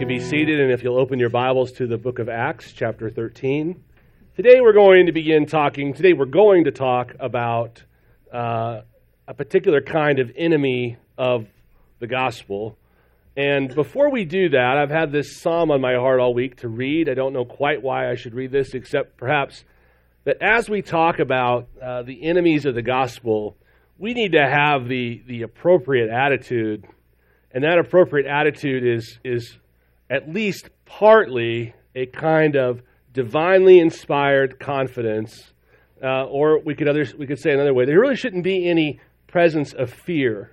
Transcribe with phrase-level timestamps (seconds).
[0.00, 3.10] can be seated, and if you'll open your Bibles to the book of Acts, chapter
[3.10, 3.84] 13.
[4.34, 7.84] Today we're going to begin talking, today we're going to talk about
[8.32, 8.80] uh,
[9.28, 11.46] a particular kind of enemy of
[11.98, 12.78] the gospel.
[13.36, 16.68] And before we do that, I've had this psalm on my heart all week to
[16.68, 17.10] read.
[17.10, 19.66] I don't know quite why I should read this, except perhaps
[20.24, 23.54] that as we talk about uh, the enemies of the gospel,
[23.98, 26.86] we need to have the, the appropriate attitude.
[27.52, 29.58] And that appropriate attitude is, is
[30.10, 32.82] at least partly a kind of
[33.12, 35.52] divinely inspired confidence,
[36.02, 39.00] uh, or we could, others, we could say another way, there really shouldn't be any
[39.28, 40.50] presence of fear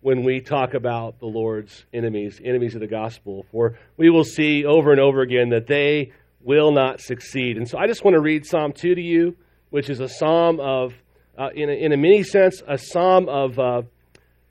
[0.00, 3.46] when we talk about the Lord's enemies, enemies of the gospel.
[3.52, 6.12] For we will see over and over again that they
[6.42, 7.56] will not succeed.
[7.58, 9.36] And so I just want to read Psalm 2 to you,
[9.68, 10.94] which is a psalm of,
[11.38, 13.82] uh, in, a, in a mini sense, a psalm of uh,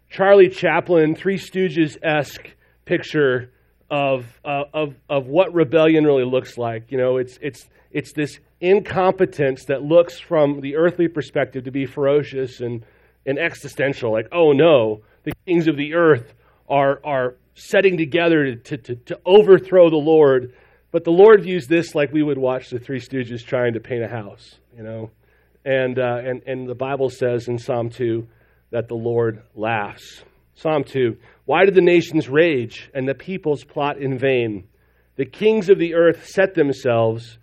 [0.10, 3.52] Charlie Chaplin, Three Stooges esque picture
[3.90, 6.92] of, uh, of, of what rebellion really looks like.
[6.92, 11.86] You know, it's, it's, it's this incompetence that looks from the earthly perspective to be
[11.86, 12.86] ferocious and,
[13.26, 14.12] and existential.
[14.12, 16.34] Like, oh no, the kings of the earth
[16.68, 20.54] are, are setting together to, to, to overthrow the Lord.
[20.92, 24.04] But the Lord views this like we would watch the Three Stooges trying to paint
[24.04, 25.12] a house, you know.
[25.66, 28.28] And, uh, and, and the Bible says in Psalm 2
[28.72, 30.24] that the Lord laughs.
[30.62, 31.16] Psalm 2
[31.46, 34.68] Why do the nations rage and the peoples plot in vain?
[35.16, 37.40] The kings of the earth set themselves,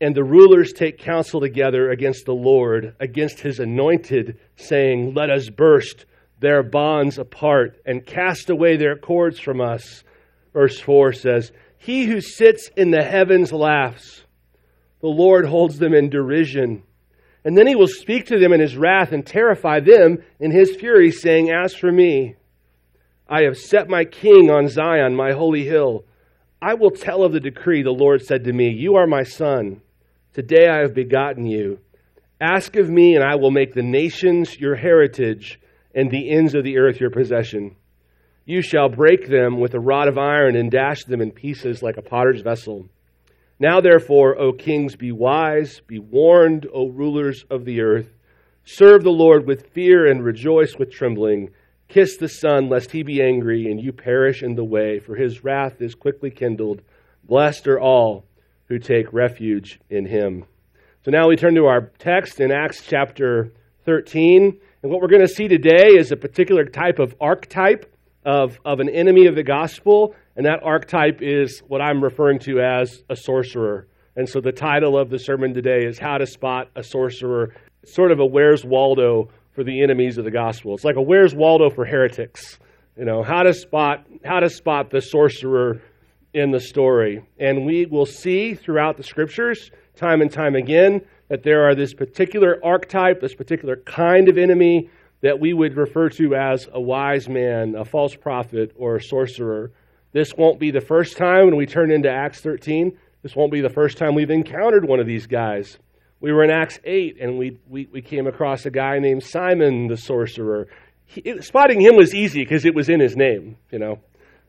[0.00, 5.48] and the rulers take counsel together against the Lord, against his anointed, saying, Let us
[5.48, 6.06] burst
[6.40, 10.02] their bonds apart and cast away their cords from us.
[10.52, 14.24] Verse 4 says, He who sits in the heavens laughs.
[15.02, 16.82] The Lord holds them in derision.
[17.44, 20.74] And then he will speak to them in his wrath and terrify them in his
[20.74, 22.34] fury, saying, As for me,
[23.28, 26.04] I have set my king on Zion, my holy hill.
[26.62, 29.82] I will tell of the decree the Lord said to me, You are my son.
[30.32, 31.80] Today I have begotten you.
[32.40, 35.58] Ask of me, and I will make the nations your heritage
[35.94, 37.74] and the ends of the earth your possession.
[38.44, 41.96] You shall break them with a rod of iron and dash them in pieces like
[41.96, 42.88] a potter's vessel.
[43.58, 48.10] Now, therefore, O kings, be wise, be warned, O rulers of the earth.
[48.64, 51.50] Serve the Lord with fear and rejoice with trembling.
[51.88, 55.44] Kiss the Son, lest he be angry and you perish in the way, for his
[55.44, 56.82] wrath is quickly kindled.
[57.24, 58.24] Blessed are all
[58.68, 60.44] who take refuge in him.
[61.04, 63.52] So now we turn to our text in Acts chapter
[63.84, 64.58] 13.
[64.82, 67.92] And what we're going to see today is a particular type of archetype
[68.24, 70.16] of, of an enemy of the gospel.
[70.34, 73.86] And that archetype is what I'm referring to as a sorcerer.
[74.16, 77.54] And so the title of the sermon today is How to Spot a Sorcerer.
[77.84, 80.74] Sort of a Where's Waldo for the enemies of the gospel.
[80.74, 82.58] It's like a where's Waldo for heretics.
[82.96, 85.80] You know, how to spot how to spot the sorcerer
[86.34, 87.24] in the story.
[87.40, 91.94] And we will see throughout the scriptures time and time again that there are this
[91.94, 94.90] particular archetype, this particular kind of enemy
[95.22, 99.72] that we would refer to as a wise man, a false prophet, or a sorcerer.
[100.12, 102.96] This won't be the first time when we turn into Acts 13.
[103.22, 105.78] This won't be the first time we've encountered one of these guys.
[106.20, 109.86] We were in Acts 8 and we, we, we came across a guy named Simon
[109.86, 110.68] the sorcerer.
[111.04, 114.00] He, it, spotting him was easy because it was in his name, you know.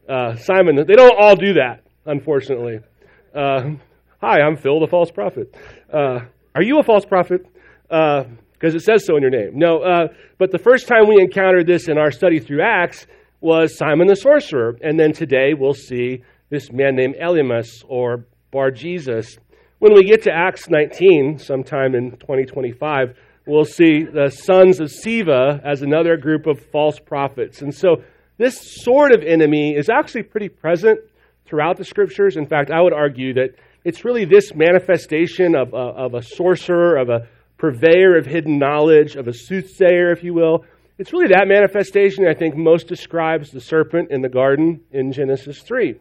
[0.07, 2.79] Uh, Simon, they don't all do that, unfortunately.
[3.35, 3.71] Uh,
[4.21, 5.53] hi, I'm Phil, the false prophet.
[5.91, 6.19] Uh,
[6.55, 7.45] are you a false prophet?
[7.89, 9.51] Because uh, it says so in your name.
[9.53, 10.07] No, uh,
[10.37, 13.05] but the first time we encountered this in our study through Acts
[13.41, 14.77] was Simon the sorcerer.
[14.81, 19.37] And then today we'll see this man named Elymas or Bar Jesus
[19.79, 23.15] when we get to Acts 19, sometime in 2025,
[23.45, 27.61] we'll see the sons of Sceva as another group of false prophets.
[27.61, 28.03] And so
[28.37, 30.99] this sort of enemy is actually pretty present
[31.45, 32.37] throughout the scriptures.
[32.37, 36.97] In fact, I would argue that it's really this manifestation of a, of a sorcerer,
[36.97, 37.27] of a
[37.57, 40.65] purveyor of hidden knowledge, of a soothsayer, if you will.
[40.97, 45.61] It's really that manifestation I think most describes the serpent in the garden in Genesis
[45.61, 45.99] 3.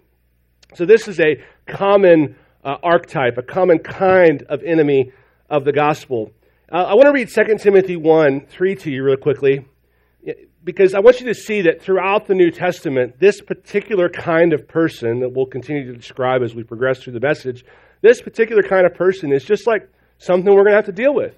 [0.75, 2.37] So this is a common
[2.67, 5.13] uh, archetype, a common kind of enemy
[5.49, 6.33] of the gospel.
[6.71, 9.65] Uh, I want to read 2 Timothy 1 3 to you really quickly,
[10.65, 14.67] because I want you to see that throughout the New Testament, this particular kind of
[14.67, 17.65] person that we'll continue to describe as we progress through the message,
[18.03, 19.89] this particular kind of person is just like
[20.19, 21.37] something we're going to have to deal with.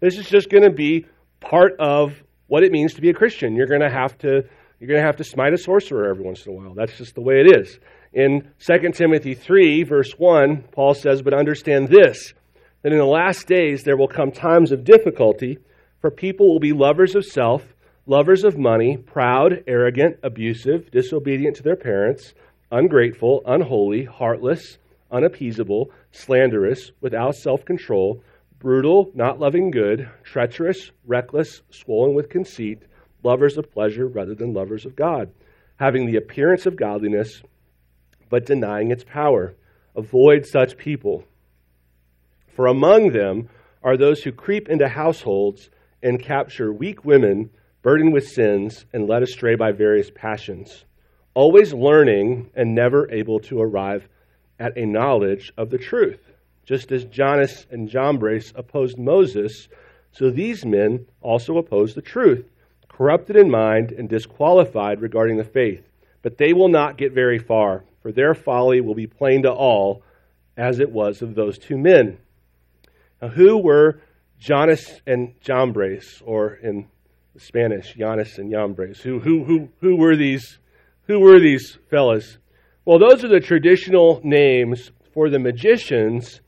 [0.00, 1.06] This is just going to be
[1.40, 3.56] part of what it means to be a Christian.
[3.56, 4.42] You're going to have to
[4.78, 6.74] you're going to have to smite a sorcerer every once in a while.
[6.74, 7.78] That's just the way it is.
[8.16, 12.32] In 2 Timothy 3, verse 1, Paul says, But understand this,
[12.80, 15.58] that in the last days there will come times of difficulty,
[16.00, 17.74] for people will be lovers of self,
[18.06, 22.32] lovers of money, proud, arrogant, abusive, disobedient to their parents,
[22.72, 24.78] ungrateful, unholy, heartless,
[25.10, 28.22] unappeasable, slanderous, without self control,
[28.58, 32.78] brutal, not loving good, treacherous, reckless, swollen with conceit,
[33.22, 35.30] lovers of pleasure rather than lovers of God,
[35.78, 37.42] having the appearance of godliness,
[38.28, 39.54] but denying its power.
[39.94, 41.24] Avoid such people.
[42.48, 43.48] For among them
[43.82, 45.70] are those who creep into households
[46.02, 47.50] and capture weak women
[47.82, 50.84] burdened with sins and led astray by various passions,
[51.34, 54.08] always learning and never able to arrive
[54.58, 56.32] at a knowledge of the truth.
[56.64, 59.68] Just as Jannes and Jambres opposed Moses,
[60.10, 62.44] so these men also oppose the truth,
[62.88, 65.82] corrupted in mind and disqualified regarding the faith.
[66.22, 70.00] But they will not get very far, for their folly will be plain to all,
[70.56, 72.16] as it was of those two men.
[73.20, 74.00] Now, who were
[74.38, 76.86] Jannes and Jambres, or in
[77.36, 79.00] Spanish, Jannes and Jambres?
[79.00, 80.60] Who, who, who, who were these?
[81.08, 82.38] Who were these fellas?
[82.84, 86.40] Well, those are the traditional names for the magicians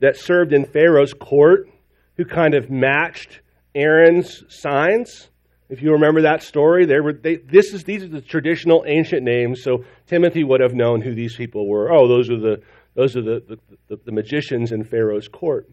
[0.00, 1.68] that served in Pharaoh's court,
[2.16, 3.40] who kind of matched
[3.72, 5.30] Aaron's signs.
[5.68, 9.22] If you remember that story, they were, they, this is, these are the traditional ancient
[9.22, 11.92] names, so Timothy would have known who these people were.
[11.92, 12.62] Oh, those are the,
[12.94, 13.58] those are the, the,
[13.88, 15.68] the, the magicians in Pharaoh's court.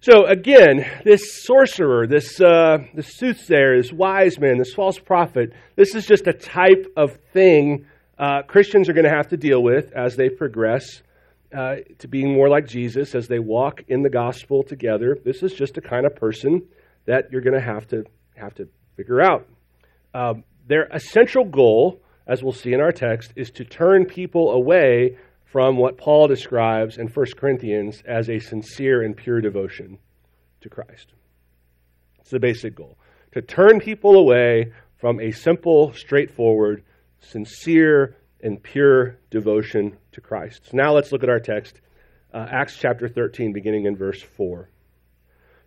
[0.00, 5.94] So again, this sorcerer, this, uh, this soothsayer, this wise man, this false prophet, this
[5.94, 7.86] is just a type of thing
[8.18, 11.02] uh, Christians are going to have to deal with as they progress
[11.56, 15.18] uh, to being more like Jesus, as they walk in the gospel together.
[15.24, 16.62] This is just a kind of person
[17.06, 18.04] that you're going to have to
[18.36, 19.46] have to figure out.
[20.14, 25.16] Um, their essential goal, as we'll see in our text, is to turn people away
[25.44, 29.98] from what Paul describes in 1 Corinthians as a sincere and pure devotion
[30.60, 31.12] to Christ.
[32.20, 32.98] It's the basic goal
[33.32, 36.82] to turn people away from a simple, straightforward,
[37.20, 40.62] sincere, and pure devotion to Christ.
[40.64, 41.80] So now let's look at our text,
[42.32, 44.70] uh, Acts chapter 13, beginning in verse 4.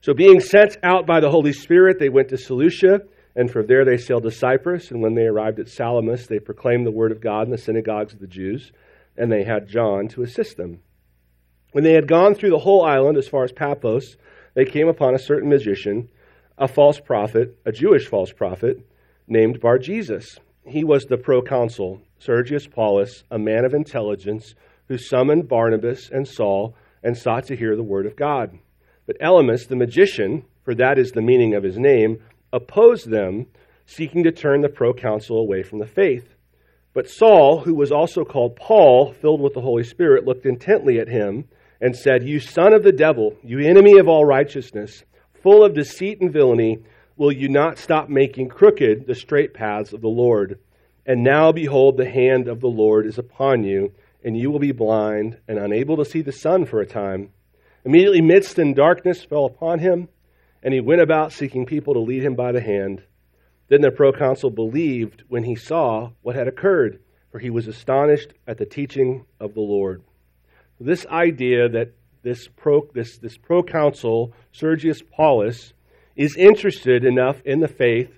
[0.02, 3.02] So, being sent out by the Holy Spirit, they went to Seleucia,
[3.36, 4.92] and from there they sailed to Cyprus.
[4.92, 8.14] And when they arrived at Salamis, they proclaimed the word of God in the synagogues
[8.14, 8.72] of the Jews
[9.20, 10.80] and they had John to assist them.
[11.74, 14.16] When they had gone through the whole island as far as Paphos,
[14.56, 16.10] they came upon a certain magician,
[16.58, 18.80] a false prophet, a Jewish false prophet,
[19.28, 20.40] named Bar Jesus.
[20.66, 24.56] He was the proconsul, Sergius Paulus, a man of intelligence,
[24.88, 28.58] who summoned Barnabas and Saul and sought to hear the word of God.
[29.06, 32.20] But Elymas, the magician, for that is the meaning of his name,
[32.52, 33.48] opposed them,
[33.86, 36.36] seeking to turn the proconsul away from the faith.
[36.94, 41.08] But Saul, who was also called Paul, filled with the Holy Spirit, looked intently at
[41.08, 41.46] him
[41.80, 45.04] and said, You son of the devil, you enemy of all righteousness,
[45.42, 46.80] full of deceit and villainy,
[47.16, 50.60] will you not stop making crooked the straight paths of the Lord?
[51.06, 53.94] And now, behold, the hand of the Lord is upon you,
[54.24, 57.30] and you will be blind and unable to see the sun for a time.
[57.86, 60.10] Immediately, mist and darkness fell upon him,
[60.64, 63.04] and he went about seeking people to lead him by the hand.
[63.70, 67.00] Then the proconsul believed when he saw what had occurred,
[67.32, 70.04] for he was astonished at the teaching of the Lord.
[70.80, 75.74] This idea that this, pro, this, this proconsul, Sergius Paulus,
[76.16, 78.12] is interested enough in the faith.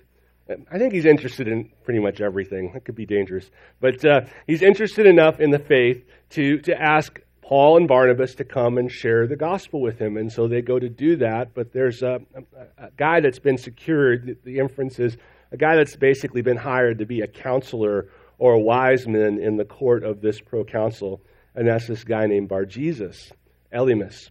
[0.70, 2.72] I think he's interested in pretty much everything.
[2.72, 3.50] That could be dangerous.
[3.80, 8.44] But uh, he's interested enough in the faith to, to ask Paul and Barnabas to
[8.44, 10.16] come and share the gospel with him.
[10.16, 11.54] And so they go to do that.
[11.54, 14.26] But there's a, a, a guy that's been secured.
[14.26, 15.16] The, the inference is
[15.50, 19.56] a guy that's basically been hired to be a counselor or a wise man in
[19.56, 21.20] the court of this proconsul,
[21.54, 23.30] and that's this guy named Bar Jesus,
[23.72, 24.30] Elymas.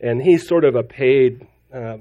[0.00, 1.98] And he's sort of a paid, uh,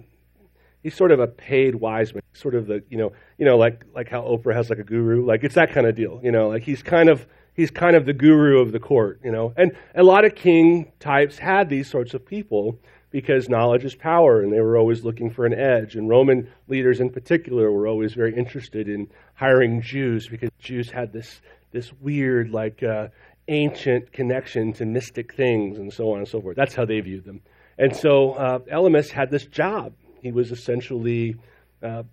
[0.84, 3.86] he's sort of a paid wise man, sort of the, you know, you know, like
[3.96, 6.50] like how Oprah has like a guru, like it's that kind of deal, you know,
[6.50, 7.26] like he's kind of
[7.58, 9.54] he's kind of the guru of the court, you know.
[9.58, 14.42] And a lot of king types had these sorts of people because knowledge is power,
[14.42, 15.96] and they were always looking for an edge.
[15.96, 21.12] And Roman leaders, in particular, were always very interested in hiring Jews because Jews had
[21.12, 21.42] this
[21.74, 23.10] this weird, like, uh,
[23.50, 26.56] ancient connection to mystic things, and so on and so forth.
[26.56, 27.42] That's how they viewed them.
[27.78, 29.94] And so uh, Elymas had this job.
[30.22, 31.36] He was essentially
[31.84, 32.04] uh,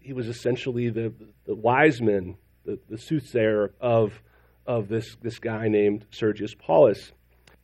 [0.00, 1.12] he was essentially the
[1.46, 4.12] the wise man, the, the soothsayer of
[4.68, 7.10] of this this guy named Sergius Paulus.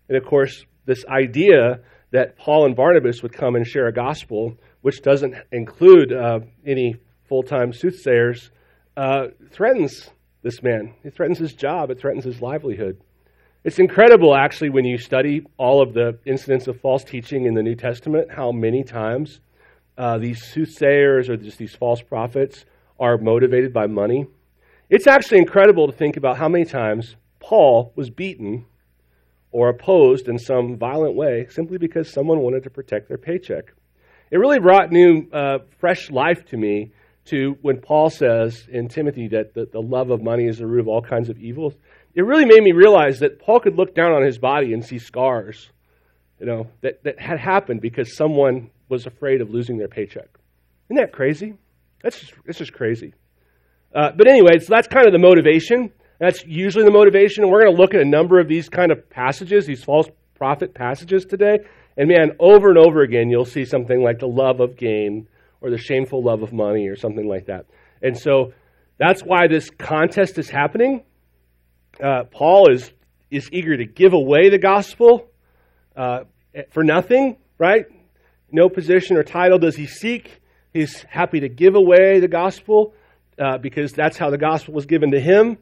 [0.09, 1.81] And of course, this idea
[2.11, 6.97] that Paul and Barnabas would come and share a gospel, which doesn't include uh, any
[7.29, 8.51] full time soothsayers,
[8.97, 10.11] uh, threatens
[10.43, 10.95] this man.
[11.05, 13.01] It threatens his job, it threatens his livelihood.
[13.65, 17.63] It's incredible, actually, when you study all of the incidents of false teaching in the
[17.63, 19.41] New Testament, how many times
[19.97, 22.65] uh, these soothsayers or just these false prophets
[23.01, 24.27] are motivated by money.
[24.95, 28.65] It's actually incredible to think about how many times Paul was beaten
[29.51, 33.75] or opposed in some violent way simply because someone wanted to protect their paycheck.
[34.31, 36.93] It really brought new, uh, fresh life to me
[37.25, 40.83] to when Paul says in Timothy that the, the love of money is the root
[40.83, 41.75] of all kinds of evils.
[42.15, 45.01] It really made me realize that Paul could look down on his body and see
[45.01, 45.71] scars,
[46.39, 50.29] you know, that, that had happened because someone was afraid of losing their paycheck.
[50.87, 51.55] Isn't that crazy?
[52.01, 53.13] That's just, that's just crazy.
[53.95, 55.93] Uh, but anyway, so that's kind of the motivation.
[56.19, 57.45] That's usually the motivation.
[57.45, 60.09] And we're going to look at a number of these kind of passages, these false
[60.35, 61.59] prophet passages today.
[61.97, 65.29] And man, over and over again, you'll see something like the love of gain
[65.61, 67.67] or the shameful love of money or something like that.
[68.03, 68.53] And so
[68.99, 71.05] that's why this contest is happening.
[72.03, 72.91] Uh, Paul is,
[73.31, 75.29] is eager to give away the gospel
[75.97, 76.25] uh,
[76.71, 77.87] for nothing, right?
[78.51, 80.41] No position or title does he seek.
[80.73, 82.95] He's happy to give away the gospel
[83.39, 85.59] uh, because that's how the gospel was given to him.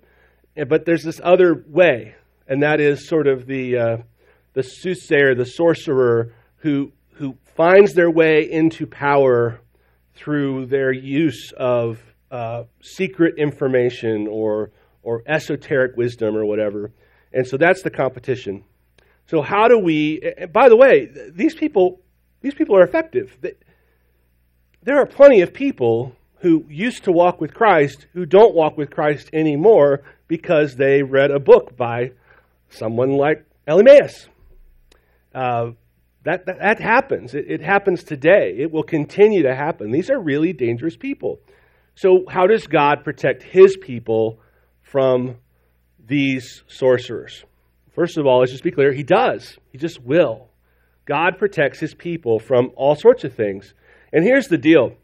[0.54, 2.14] But there's this other way,
[2.46, 3.96] and that is sort of the, uh,
[4.52, 9.60] the soothsayer, the sorcerer, who, who finds their way into power
[10.14, 14.70] through their use of uh, secret information or,
[15.02, 16.92] or esoteric wisdom or whatever.
[17.32, 18.64] And so that's the competition.
[19.26, 20.20] So how do we?
[20.52, 22.00] By the way, these people,
[22.40, 23.36] these people are effective.
[24.82, 28.90] There are plenty of people who used to walk with Christ who don't walk with
[28.90, 32.12] Christ anymore because they read a book by
[32.68, 34.28] someone like Elymas.
[35.34, 35.70] Uh,
[36.25, 37.34] that, that, that, happens.
[37.34, 38.56] It, it happens today.
[38.58, 39.90] It will continue to happen.
[39.90, 41.40] These are really dangerous people.
[41.94, 44.40] So, how does God protect his people
[44.82, 45.37] from
[46.04, 47.44] these sorcerers?
[47.94, 49.58] First of all, let's just be clear He does.
[49.70, 50.49] He just will.
[51.04, 53.75] God protects his people from all sorts of things.
[54.12, 54.96] And here's the deal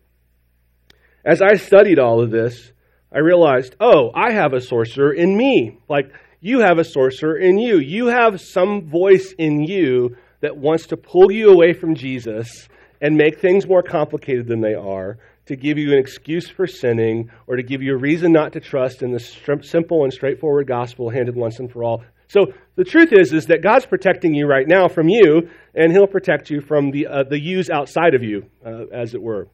[1.24, 2.72] as I studied all of this,
[3.12, 5.78] I realized, oh, I have a sorcerer in me.
[5.88, 7.78] Like you have a sorcerer in you.
[7.78, 12.68] You have some voice in you that wants to pull you away from Jesus
[13.00, 17.30] and make things more complicated than they are, to give you an excuse for sinning,
[17.46, 19.20] or to give you a reason not to trust in the
[19.62, 22.02] simple and straightforward gospel handed once and for all.
[22.28, 26.06] So the truth is, is that God's protecting you right now from you, and He'll
[26.06, 29.48] protect you from the uh, the yous outside of you, uh, as it were.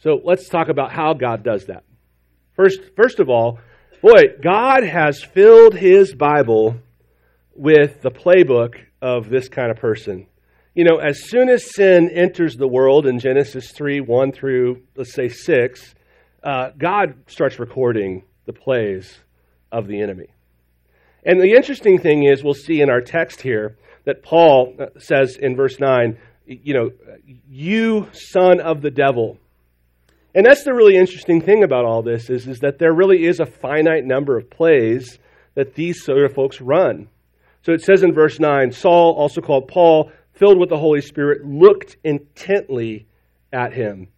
[0.00, 1.84] So let's talk about how God does that.
[2.54, 3.58] First, first of all,
[4.00, 6.76] boy, God has filled his Bible
[7.54, 10.26] with the playbook of this kind of person.
[10.74, 15.12] You know, as soon as sin enters the world in Genesis 3 1 through, let's
[15.12, 15.94] say, 6,
[16.44, 19.18] uh, God starts recording the plays
[19.72, 20.28] of the enemy.
[21.24, 25.56] And the interesting thing is, we'll see in our text here that Paul says in
[25.56, 26.90] verse 9, you know,
[27.48, 29.38] you son of the devil.
[30.34, 33.40] And that's the really interesting thing about all this is, is that there really is
[33.40, 35.18] a finite number of plays
[35.54, 37.08] that these sort of folks run.
[37.62, 41.44] So it says in verse 9 Saul, also called Paul, filled with the Holy Spirit,
[41.44, 43.06] looked intently
[43.52, 44.08] at him.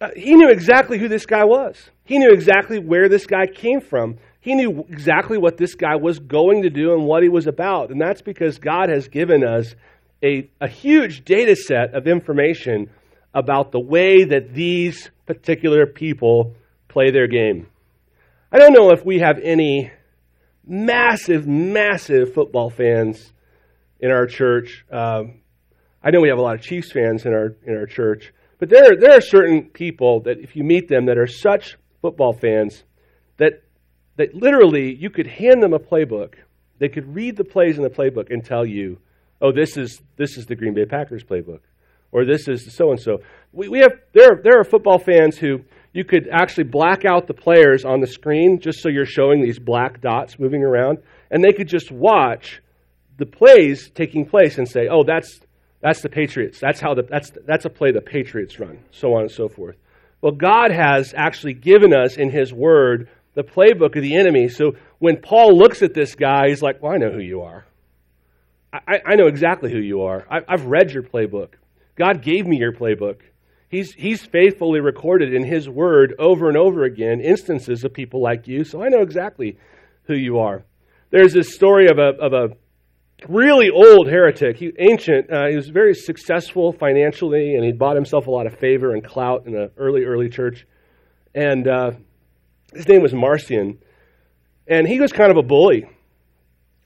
[0.00, 1.90] Uh, he knew exactly who this guy was.
[2.04, 4.18] He knew exactly where this guy came from.
[4.40, 7.90] He knew exactly what this guy was going to do and what he was about.
[7.90, 9.74] And that's because God has given us
[10.22, 12.90] a, a huge data set of information
[13.36, 16.54] about the way that these particular people
[16.88, 17.66] play their game.
[18.50, 19.92] I don't know if we have any
[20.66, 23.34] massive, massive football fans
[24.00, 24.86] in our church.
[24.90, 25.40] Um,
[26.02, 28.70] I know we have a lot of Chiefs fans in our in our church, but
[28.70, 32.84] there there are certain people that if you meet them that are such football fans
[33.36, 33.64] that
[34.16, 36.36] that literally you could hand them a playbook,
[36.78, 38.98] they could read the plays in the playbook and tell you,
[39.42, 41.60] "Oh, this is this is the Green Bay Packers playbook."
[42.16, 43.18] Or this is so and so.
[43.52, 45.60] We have there there are football fans who
[45.92, 49.58] you could actually black out the players on the screen just so you're showing these
[49.58, 50.98] black dots moving around,
[51.30, 52.62] and they could just watch
[53.18, 55.40] the plays taking place and say, "Oh, that's
[55.80, 56.58] that's the Patriots.
[56.58, 59.76] That's how the that's that's a play the Patriots run." So on and so forth.
[60.22, 64.48] Well, God has actually given us in His Word the playbook of the enemy.
[64.48, 67.66] So when Paul looks at this guy, he's like, "Well, I know who you are.
[68.72, 70.26] I, I know exactly who you are.
[70.30, 71.50] I, I've read your playbook."
[71.96, 73.20] God gave me your playbook.
[73.68, 78.46] He's, he's faithfully recorded in His Word over and over again instances of people like
[78.46, 79.58] you, so I know exactly
[80.04, 80.64] who you are.
[81.10, 82.56] There's this story of a, of a
[83.28, 85.32] really old heretic, he, ancient.
[85.32, 89.04] Uh, he was very successful financially, and he'd bought himself a lot of favor and
[89.04, 90.66] clout in the early, early church.
[91.34, 91.92] And uh,
[92.72, 93.78] his name was Marcion,
[94.66, 95.88] and he was kind of a bully.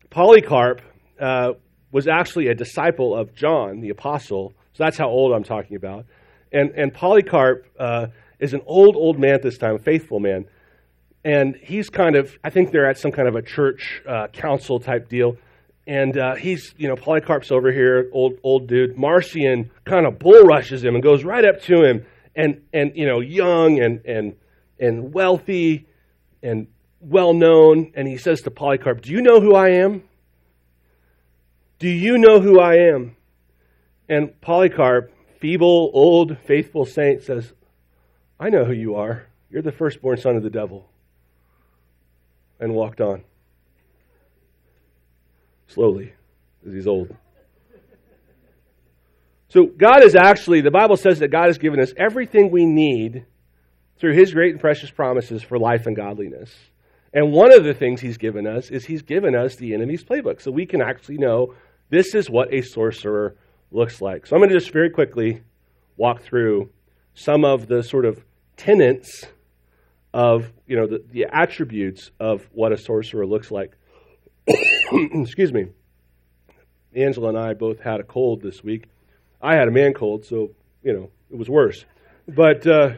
[0.08, 0.80] Polycarp
[1.20, 1.52] uh,
[1.92, 6.06] was actually a disciple of John, the apostle, so that's how old I'm talking about.
[6.52, 8.06] And, and Polycarp uh,
[8.38, 10.46] is an old, old man at this time, a faithful man.
[11.24, 14.80] and he's kind of, I think they're at some kind of a church uh, council
[14.80, 15.36] type deal.
[15.86, 18.96] And uh, he's, you know, Polycarp's over here, old old dude.
[18.96, 23.06] Marcion kind of bull rushes him and goes right up to him, and and you
[23.06, 24.36] know, young and and
[24.78, 25.88] and wealthy,
[26.42, 26.68] and
[27.00, 27.92] well known.
[27.96, 30.04] And he says to Polycarp, "Do you know who I am?
[31.80, 33.16] Do you know who I am?"
[34.10, 37.54] And Polycarp, feeble, old, faithful saint, says,
[38.40, 39.28] "I know who you are.
[39.50, 40.90] You're the firstborn son of the devil."
[42.58, 43.22] And walked on
[45.68, 46.12] slowly
[46.58, 47.14] because he's old.
[49.48, 53.24] So, God is actually, the Bible says that God has given us everything we need
[53.98, 56.54] through His great and precious promises for life and godliness.
[57.12, 60.40] And one of the things He's given us is He's given us the enemy's playbook.
[60.40, 61.54] So we can actually know
[61.88, 63.36] this is what a sorcerer
[63.70, 64.26] looks like.
[64.26, 65.42] So I'm going to just very quickly
[65.96, 66.70] walk through
[67.14, 68.24] some of the sort of
[68.56, 69.24] tenets
[70.12, 73.76] of, you know, the, the attributes of what a sorcerer looks like.
[74.92, 75.66] Excuse me.
[76.94, 78.86] Angela and I both had a cold this week.
[79.40, 80.50] I had a man cold, so,
[80.82, 81.84] you know, it was worse.
[82.26, 82.94] But uh,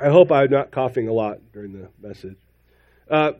[0.00, 2.36] I hope I'm not coughing a lot during the message.
[3.10, 3.32] Uh,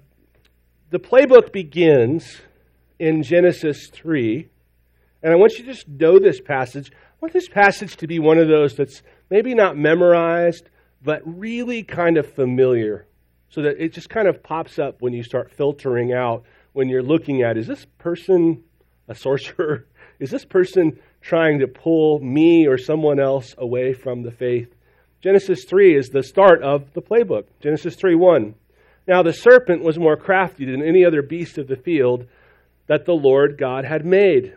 [0.91, 2.41] the playbook begins
[2.99, 4.49] in Genesis 3.
[5.23, 6.91] And I want you to just know this passage.
[6.93, 10.71] I want this passage to be one of those that's maybe not memorized,
[11.03, 13.07] but really kind of familiar
[13.51, 17.03] so that it just kind of pops up when you start filtering out when you're
[17.03, 18.63] looking at is this person
[19.09, 19.87] a sorcerer?
[20.21, 24.75] Is this person trying to pull me or someone else away from the faith?
[25.21, 27.45] Genesis 3 is the start of the playbook.
[27.61, 28.55] Genesis 3 1.
[29.07, 32.27] Now the serpent was more crafty than any other beast of the field
[32.89, 34.57] that the Lord God had made.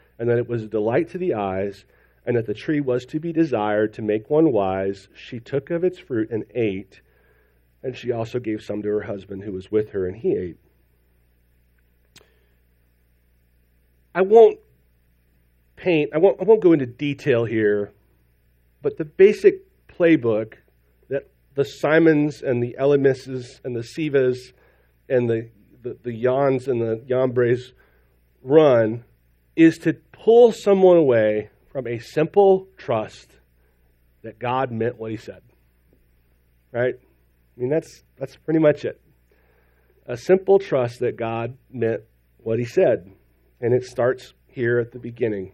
[0.21, 1.83] and that it was a delight to the eyes,
[2.27, 5.83] and that the tree was to be desired to make one wise, she took of
[5.83, 7.01] its fruit and ate.
[7.81, 10.57] And she also gave some to her husband who was with her, and he ate.
[14.13, 14.59] I won't
[15.75, 17.91] paint, I won't, I won't go into detail here,
[18.83, 20.53] but the basic playbook
[21.09, 24.53] that the Simons and the Elymases and the Scevas
[25.09, 25.49] and the,
[25.81, 27.71] the, the Yans and the Yambres
[28.43, 29.03] run
[29.55, 33.27] is to pull someone away from a simple trust
[34.23, 35.41] that God meant what he said.
[36.71, 36.95] Right?
[36.95, 39.01] I mean, that's, that's pretty much it.
[40.05, 42.01] A simple trust that God meant
[42.37, 43.11] what he said.
[43.59, 45.53] And it starts here at the beginning.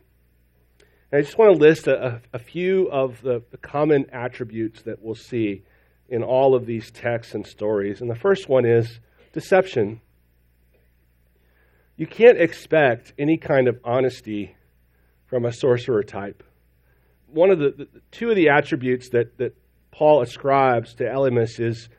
[1.11, 5.01] And I just want to list a, a few of the, the common attributes that
[5.01, 5.63] we'll see
[6.09, 8.01] in all of these texts and stories.
[8.01, 8.99] And the first one is
[9.33, 10.01] deception.
[11.97, 14.55] You can't expect any kind of honesty
[15.25, 16.43] from a sorcerer type.
[17.27, 19.57] One of the, the two of the attributes that, that
[19.91, 21.89] Paul ascribes to Elymas is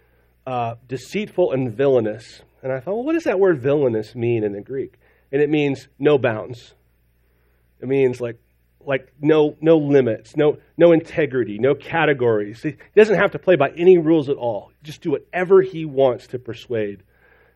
[0.46, 2.40] uh, deceitful and villainous.
[2.62, 4.94] And I thought, well, what does that word villainous mean in the Greek?
[5.32, 6.74] And it means no bounds.
[7.80, 8.38] It means like
[8.84, 12.62] like no no limits, no no integrity, no categories.
[12.62, 14.72] He doesn't have to play by any rules at all.
[14.82, 17.02] Just do whatever he wants to persuade.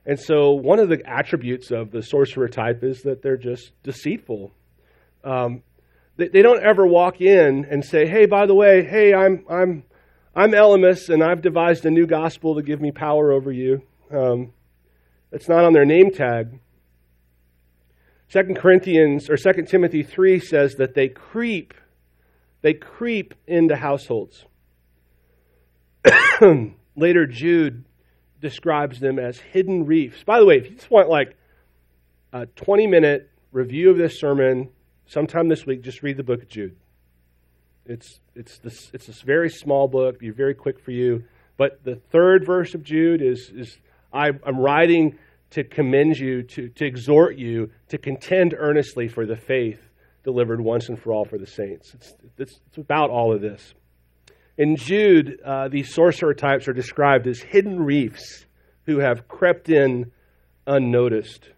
[0.04, 4.52] And so one of the attributes of the sorcerer type is that they're just deceitful.
[5.22, 5.62] Um,
[6.16, 9.84] they, they don't ever walk in and say, "Hey, by the way, hey, I'm I'm
[10.34, 14.52] I'm Elymas, and I've devised a new gospel to give me power over you." Um,
[15.30, 16.58] it's not on their name tag.
[18.28, 21.74] Second Corinthians or Second Timothy three says that they creep,
[22.62, 24.46] they creep into households.
[26.96, 27.84] Later, Jude
[28.42, 30.22] describes them as hidden reefs.
[30.24, 31.36] By the way, if you just want like
[32.32, 34.68] a 20 minute review of this sermon,
[35.06, 36.76] sometime this week, just read the book of Jude.
[37.86, 41.24] It's, it's, this, it's this very small book, be very quick for you.
[41.56, 43.78] But the third verse of Jude is, is
[44.12, 45.18] I'm writing
[45.50, 49.80] to commend you, to, to exhort you to contend earnestly for the faith
[50.24, 51.94] delivered once and for all for the saints.
[51.94, 53.74] It's, it's, it's about all of this.
[54.58, 58.44] In Jude, uh, these sorcerer types are described as hidden reefs
[58.86, 60.10] who have crept in
[60.66, 61.48] unnoticed.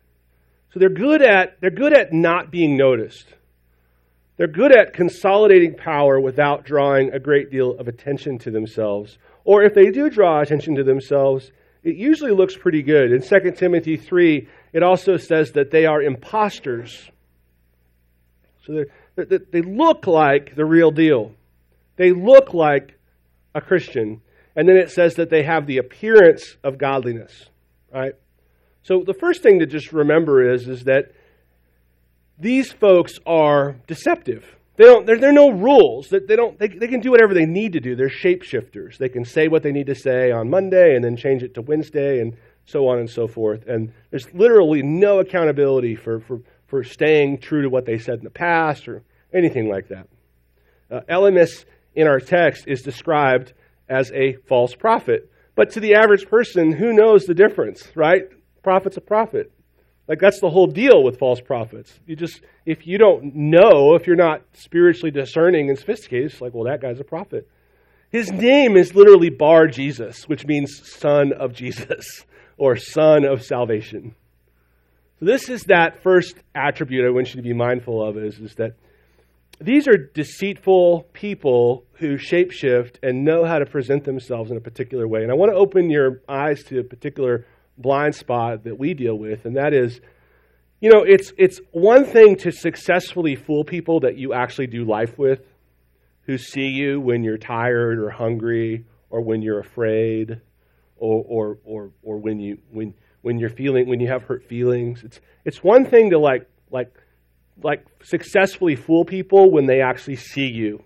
[0.72, 3.26] So they're good at they're good at not being noticed.
[4.36, 9.16] They're good at consolidating power without drawing a great deal of attention to themselves.
[9.44, 11.52] Or if they do draw attention to themselves,
[11.84, 13.12] it usually looks pretty good.
[13.12, 17.08] In 2 Timothy 3, it also says that they are imposters.
[18.66, 18.84] So
[19.16, 21.32] they they look like the real deal.
[21.96, 22.98] They look like
[23.54, 24.20] a Christian.
[24.56, 27.48] And then it says that they have the appearance of godliness,
[27.92, 28.14] right?
[28.82, 31.12] So the first thing to just remember is, is that
[32.38, 34.44] these folks are deceptive.
[34.76, 36.08] They don't, there, are no rules.
[36.08, 37.94] That they, don't, they, they can do whatever they need to do.
[37.94, 38.98] They're shapeshifters.
[38.98, 41.62] They can say what they need to say on Monday and then change it to
[41.62, 43.66] Wednesday and so on and so forth.
[43.66, 48.24] And there's literally no accountability for, for, for staying true to what they said in
[48.24, 50.08] the past or anything like that.
[50.90, 51.00] Uh,
[51.94, 53.52] in our text is described
[53.88, 55.30] as a false prophet.
[55.54, 58.24] But to the average person, who knows the difference, right?
[58.64, 59.52] prophet's a prophet.
[60.08, 62.00] Like that's the whole deal with false prophets.
[62.06, 66.52] You just if you don't know, if you're not spiritually discerning and sophisticated, it's like,
[66.52, 67.48] well, that guy's a prophet.
[68.10, 72.24] His name is literally Bar Jesus, which means son of Jesus
[72.56, 74.14] or son of salvation.
[75.20, 78.54] So this is that first attribute I want you to be mindful of is, is
[78.56, 78.74] that
[79.60, 85.06] these are deceitful people who shapeshift and know how to present themselves in a particular
[85.06, 85.22] way.
[85.22, 87.46] And I want to open your eyes to a particular
[87.78, 90.00] blind spot that we deal with, and that is,
[90.80, 95.18] you know, it's, it's one thing to successfully fool people that you actually do life
[95.18, 95.40] with,
[96.26, 100.40] who see you when you're tired or hungry or when you're afraid
[100.96, 105.02] or, or, or, or when, you, when, when you're feeling, when you have hurt feelings.
[105.04, 106.94] It's, it's one thing to like, like,
[107.62, 110.82] like successfully fool people when they actually see you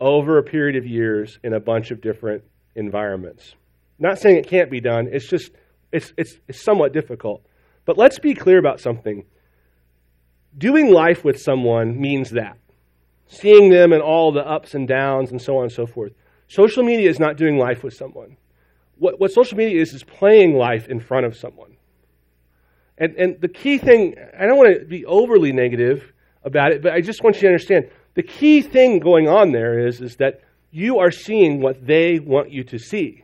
[0.00, 2.42] over a period of years in a bunch of different
[2.74, 3.54] environments.
[3.98, 5.50] Not saying it can't be done, it's just
[5.92, 7.44] it's, it's, it's somewhat difficult.
[7.84, 9.24] But let's be clear about something.
[10.56, 12.56] Doing life with someone means that.
[13.26, 16.12] Seeing them and all the ups and downs and so on and so forth.
[16.48, 18.36] Social media is not doing life with someone.
[18.98, 21.71] What, what social media is, is playing life in front of someone.
[23.02, 26.12] And, and the key thing, I don't want to be overly negative
[26.44, 29.86] about it, but I just want you to understand the key thing going on there
[29.86, 33.22] is, is that you are seeing what they want you to see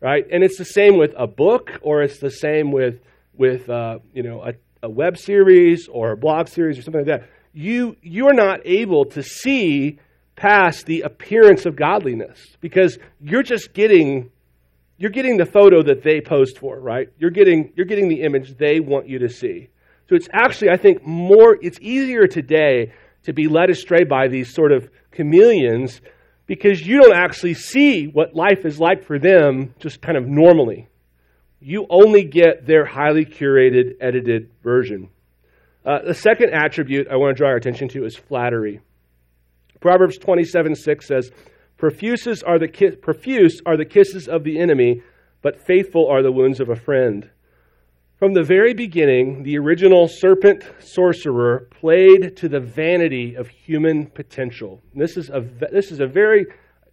[0.00, 0.24] right?
[0.30, 3.00] And it's the same with a book, or it's the same with
[3.34, 7.20] with uh, you know a, a web series or a blog series or something like
[7.20, 7.28] that.
[7.52, 9.98] You you're not able to see
[10.36, 14.30] past the appearance of godliness because you're just getting
[14.98, 17.08] you're getting the photo that they posed for, right?
[17.18, 19.68] You're getting you're getting the image they want you to see.
[20.08, 22.92] So it's actually I think more it's easier today
[23.24, 26.00] to be led astray by these sort of chameleons
[26.46, 30.88] because you don't actually see what life is like for them just kind of normally.
[31.60, 35.08] You only get their highly curated, edited version.
[35.84, 38.80] Uh, the second attribute I want to draw our attention to is flattery.
[39.80, 41.30] Proverbs 27 6 says,
[41.76, 45.02] Profuse are, the ki- profuse are the kisses of the enemy,
[45.42, 47.30] but faithful are the wounds of a friend.
[48.18, 54.80] From the very beginning, the original serpent sorcerer played to the vanity of human potential.
[54.94, 56.46] This is a, this is a very,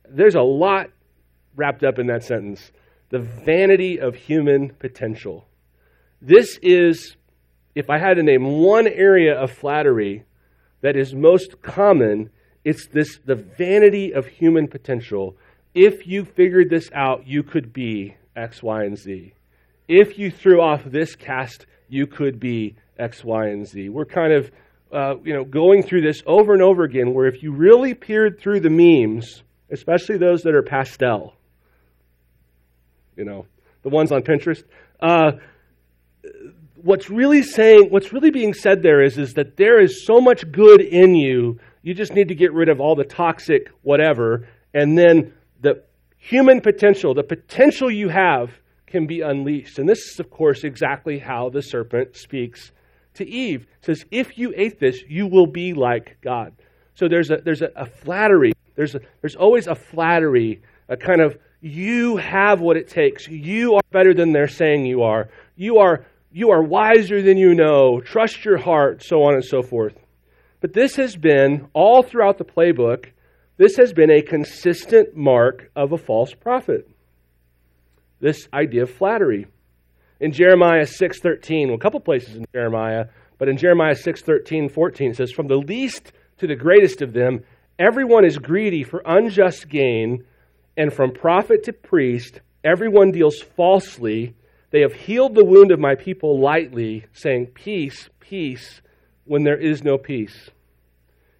[0.09, 0.89] there's a lot
[1.55, 2.73] wrapped up in that sentence.
[3.09, 5.47] The vanity of human potential.
[6.21, 7.15] This is,
[7.73, 10.25] if I had to name one area of flattery
[10.81, 12.31] that is most common,
[12.63, 15.35] it's this the vanity of human potential.
[15.73, 19.33] If you figured this out, you could be X, Y, and Z
[19.87, 23.89] if you threw off this cast, you could be X, Y, and Z.
[23.89, 24.51] We're kind of
[24.91, 28.39] uh, you know, going through this over and over again, where if you really peered
[28.39, 31.33] through the memes, especially those that are pastel,
[33.15, 33.47] you know,
[33.81, 34.63] the ones on Pinterest,
[34.99, 35.31] uh,
[36.75, 40.49] what's really saying, what's really being said there is, is that there is so much
[40.51, 44.97] good in you, you just need to get rid of all the toxic whatever, and
[44.97, 45.83] then the
[46.17, 48.51] human potential, the potential you have
[48.87, 49.77] can be unleashed.
[49.77, 52.71] And this is, of course, exactly how the serpent speaks
[53.15, 53.63] to Eve.
[53.79, 56.53] It says, If you ate this, you will be like God.
[56.95, 58.53] So there's a, there's a, a flattery.
[58.75, 63.27] There's, a, there's always a flattery, a kind of, you have what it takes.
[63.27, 65.29] You are better than they're saying you are.
[65.55, 67.99] You are, you are wiser than you know.
[67.99, 69.95] Trust your heart, so on and so forth.
[70.63, 73.07] But this has been, all throughout the playbook,
[73.57, 76.89] this has been a consistent mark of a false prophet
[78.21, 79.45] this idea of flattery.
[80.21, 85.17] In Jeremiah 6:13, well, a couple places in Jeremiah, but in Jeremiah 6:13, 14 it
[85.17, 87.43] says, "From the least to the greatest of them,
[87.77, 90.23] everyone is greedy for unjust gain,
[90.77, 94.33] and from prophet to priest, everyone deals falsely.
[94.71, 98.81] They have healed the wound of my people lightly, saying, Peace, peace,
[99.25, 100.49] when there is no peace.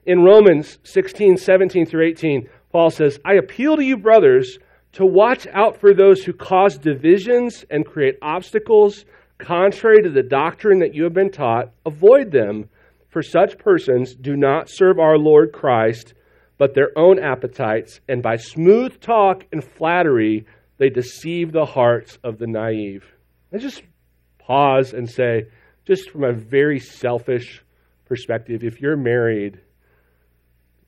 [0.06, 4.58] In Romans 16, 17 through 18, Paul says, I appeal to you, brothers,
[4.94, 9.06] to watch out for those who cause divisions and create obstacles
[9.38, 11.72] contrary to the doctrine that you have been taught.
[11.86, 12.70] Avoid them,
[13.10, 16.14] for such persons do not serve our Lord Christ,
[16.58, 20.46] but their own appetites, and by smooth talk and flattery,
[20.78, 23.04] they deceive the hearts of the naive.
[23.54, 23.84] I just
[24.38, 25.48] pause and say,
[25.86, 27.64] just from a very selfish
[28.14, 29.60] perspective, if you're married,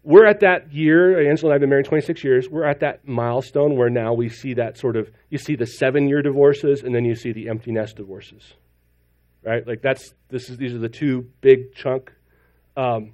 [0.04, 3.08] we're at that year, Angela and I have been married 26 years, we're at that
[3.08, 6.94] milestone where now we see that sort of, you see the seven year divorces and
[6.94, 8.54] then you see the empty nest divorces.
[9.44, 9.66] Right?
[9.66, 12.12] Like that's, this is, these are the two big chunk.
[12.78, 13.14] Um,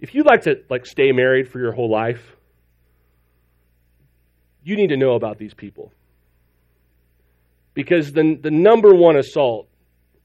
[0.00, 2.36] if you'd like to like stay married for your whole life,
[4.62, 5.94] you need to know about these people.
[7.72, 9.68] Because the, the number one assault,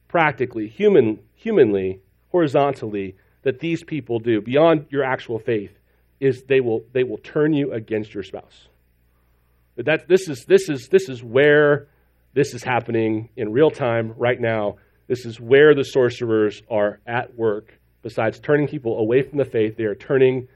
[0.09, 2.01] practically, human, humanly,
[2.35, 5.71] horizontally, that these people do, beyond your actual faith,
[6.19, 8.67] is they will, they will turn you against your spouse.
[9.77, 11.87] That, this, is, this, is, this is where
[12.33, 14.75] this is happening in real time right now.
[15.07, 17.79] This is where the sorcerers are at work.
[18.01, 20.49] Besides turning people away from the faith, they are turning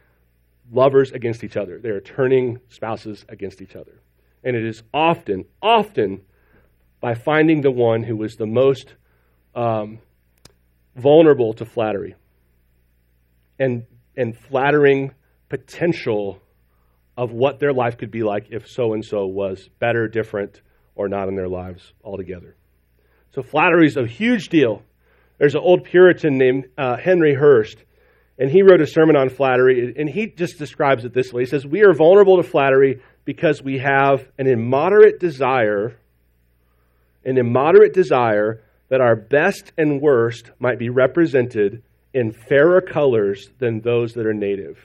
[0.70, 1.80] lovers against each other.
[1.80, 4.02] They are turning spouses against each other.
[4.44, 6.24] And it is often, often
[7.00, 8.96] by finding the one who is the most
[9.56, 10.00] um,
[11.00, 12.16] vulnerable to flattery
[13.58, 13.86] and,
[14.16, 15.12] and flattering
[15.50, 16.40] potential
[17.18, 20.62] of what their life could be like if so and so was better, different,
[20.96, 22.56] or not in their lives altogether.
[23.36, 24.84] So flattery is a huge deal.
[25.38, 27.78] There's an old Puritan named uh, Henry Hurst,
[28.38, 31.42] and he wrote a sermon on flattery, and he just describes it this way.
[31.42, 35.98] He says, We are vulnerable to flattery because we have an immoderate desire,
[37.26, 43.82] an immoderate desire that our best and worst might be represented in fairer colors than
[43.82, 44.78] those that are native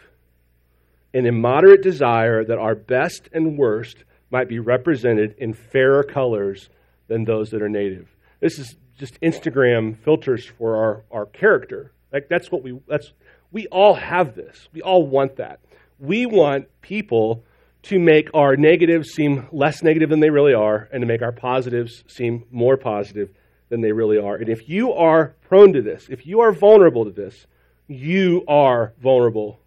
[1.14, 6.68] an immoderate desire that our best and worst might be represented in fairer colors
[7.06, 8.08] than those that are native.
[8.40, 11.92] This is just Instagram filters for our, our character.
[12.12, 13.12] Like that's what we that's
[13.52, 14.68] we all have this.
[14.72, 15.60] We all want that.
[16.00, 17.44] We want people
[17.82, 21.32] to make our negatives seem less negative than they really are and to make our
[21.32, 23.30] positives seem more positive
[23.74, 24.36] than they really are.
[24.36, 27.46] And if you are prone to this, if you are vulnerable to this,
[27.88, 29.58] you are vulnerable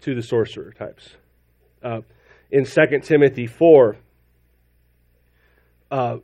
[0.00, 1.10] to the sorcerer types.
[1.80, 2.00] Uh,
[2.50, 3.96] in 2 Timothy 4,
[5.92, 6.16] uh,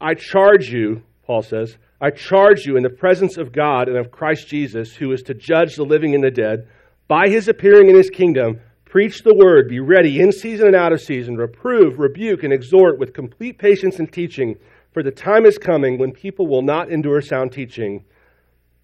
[0.00, 4.10] I charge you, Paul says, I charge you in the presence of God and of
[4.10, 6.66] Christ Jesus, who is to judge the living and the dead,
[7.06, 10.92] by his appearing in his kingdom, preach the word, be ready in season and out
[10.92, 14.56] of season, reprove, rebuke, and exhort with complete patience and teaching,
[14.92, 18.04] for the time is coming when people will not endure sound teaching.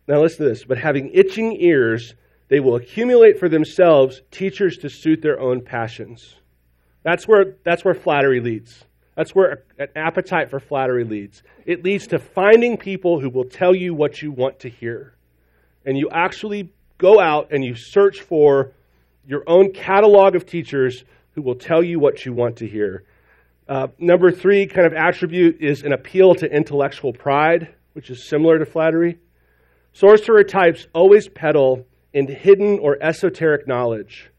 [0.07, 2.15] Now listen to this, but having itching ears,
[2.49, 6.37] they will accumulate for themselves teachers to suit their own passions.
[7.03, 8.85] That's where, that's where flattery leads.
[9.17, 11.43] That's where an appetite for flattery leads.
[11.65, 15.15] It leads to finding people who will tell you what you want to hear.
[15.85, 18.73] And you actually go out and you search for
[19.27, 23.05] your own catalog of teachers who will tell you what you want to hear.
[23.69, 28.59] Uh, number three kind of attribute is an appeal to intellectual pride, which is similar
[28.59, 29.19] to flattery.
[29.93, 34.31] Sorcerer types always peddle in hidden or esoteric knowledge.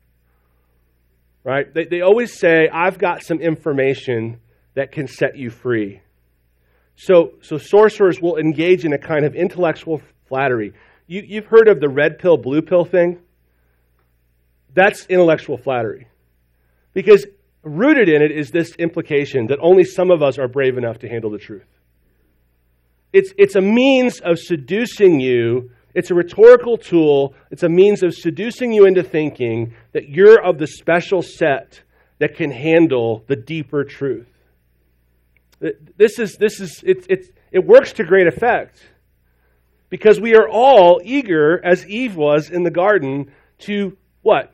[1.43, 1.73] Right?
[1.73, 4.39] They, they always say, I've got some information
[4.75, 6.01] that can set you free.
[6.95, 10.73] So, so sorcerers will engage in a kind of intellectual flattery.
[11.05, 13.19] You, you've heard of the red pill, blue pill thing?
[14.73, 16.07] That's intellectual flattery.
[16.93, 17.25] Because
[17.67, 21.09] rooted in it is this implication that only some of us are brave enough to
[21.09, 21.67] handle the truth.
[23.13, 27.33] It's, it's a means of seducing you it's a rhetorical tool.
[27.49, 31.81] It's a means of seducing you into thinking that you're of the special set
[32.19, 34.27] that can handle the deeper truth.
[35.59, 38.79] This is, this is, it, it, it works to great effect
[39.89, 44.51] because we are all eager, as Eve was in the garden, to what?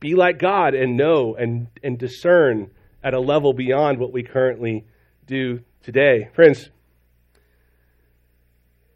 [0.00, 2.70] Be like God and know and, and discern
[3.04, 4.86] at a level beyond what we currently
[5.26, 6.28] do today.
[6.34, 6.70] Friends,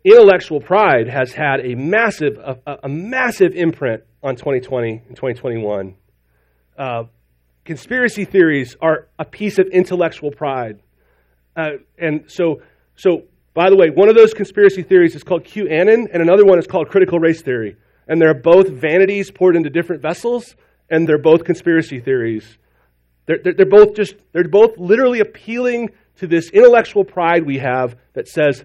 [0.04, 5.94] intellectual pride has had a massive, a, a massive imprint on 2020 and 2021.
[6.76, 7.04] Uh,
[7.64, 10.80] conspiracy theories are a piece of intellectual pride.
[11.56, 12.62] Uh, and so,
[12.96, 13.22] so,
[13.54, 16.66] by the way, one of those conspiracy theories is called QAnon, and another one is
[16.66, 17.76] called critical race theory.
[18.08, 20.56] And they're both vanities poured into different vessels,
[20.90, 22.58] and they're both conspiracy theories.
[23.26, 27.96] They're, they're, they're both just, they're both literally appealing to this intellectual pride we have
[28.12, 28.64] that says,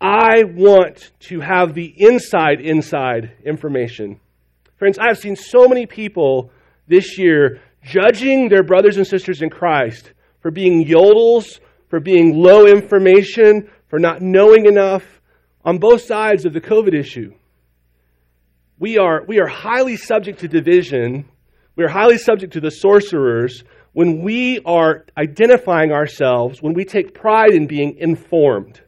[0.00, 4.20] I want to have the inside, inside information.
[4.76, 6.50] Friends, I've seen so many people
[6.88, 12.66] this year judging their brothers and sisters in Christ for being yodels, for being low
[12.66, 15.04] information, for not knowing enough
[15.64, 17.32] on both sides of the COVID issue.
[18.78, 21.28] We are, we are highly subject to division.
[21.76, 27.14] We are highly subject to the sorcerers when we are identifying ourselves, when we take
[27.14, 28.80] pride in being informed.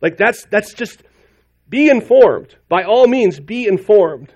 [0.00, 1.02] Like that's that's just
[1.68, 2.54] be informed.
[2.68, 4.32] By all means, be informed.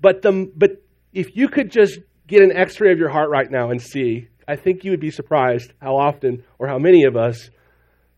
[0.00, 3.70] But the but if you could just get an X-ray of your heart right now
[3.70, 7.50] and see, I think you would be surprised how often or how many of us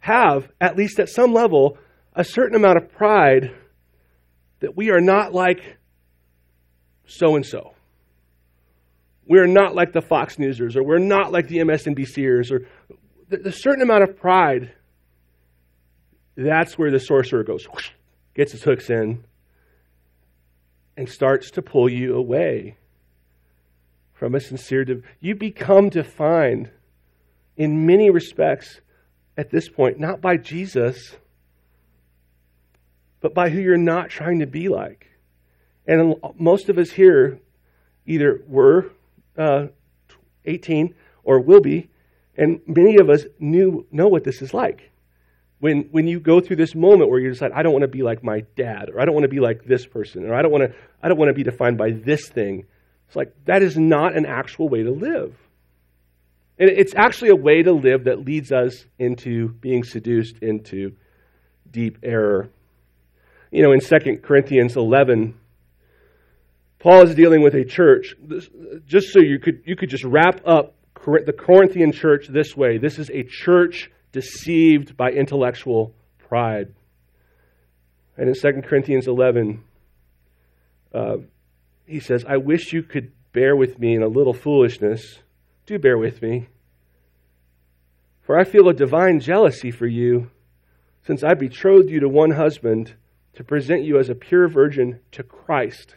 [0.01, 1.79] have, at least at some level,
[2.15, 3.55] a certain amount of pride
[4.61, 5.79] that we are not like
[7.07, 7.75] so and so.
[9.29, 12.67] We're not like the Fox Newsers, or we're not like the MSNBCers, or
[13.31, 14.73] a certain amount of pride.
[16.35, 17.91] That's where the sorcerer goes, whoosh,
[18.35, 19.23] gets his hooks in,
[20.97, 22.79] and starts to pull you away
[24.15, 24.87] from a sincere.
[24.87, 26.71] De- you become defined
[27.59, 28.81] in many respects
[29.37, 31.17] at this point, not by Jesus,
[33.21, 35.07] but by who you're not trying to be like.
[35.87, 37.41] And most of us here
[38.07, 38.93] either were
[39.39, 39.69] uh,
[40.45, 41.89] 18 or will be,
[42.37, 44.91] and many of us knew know what this is like.
[45.61, 48.03] When, when you go through this moment where you decide, I don't want to be
[48.03, 50.53] like my dad, or I don't want to be like this person, or I don't
[50.53, 52.65] want to, I don't want to be defined by this thing.
[53.07, 55.35] It's like that is not an actual way to live.
[56.59, 60.97] And it's actually a way to live that leads us into being seduced into
[61.71, 62.51] deep error.
[63.51, 65.38] You know, in 2 Corinthians 11,
[66.79, 68.15] Paul is dealing with a church.
[68.87, 72.99] Just so you could, you could just wrap up the Corinthian church this way this
[72.99, 76.75] is a church deceived by intellectual pride.
[78.17, 79.63] And in 2 Corinthians 11,
[80.93, 81.17] uh,
[81.87, 85.21] he says, I wish you could bear with me in a little foolishness.
[85.67, 86.49] Do bear with me.
[88.23, 90.31] For I feel a divine jealousy for you,
[91.07, 92.95] since I betrothed you to one husband
[93.35, 95.95] to present you as a pure virgin to Christ.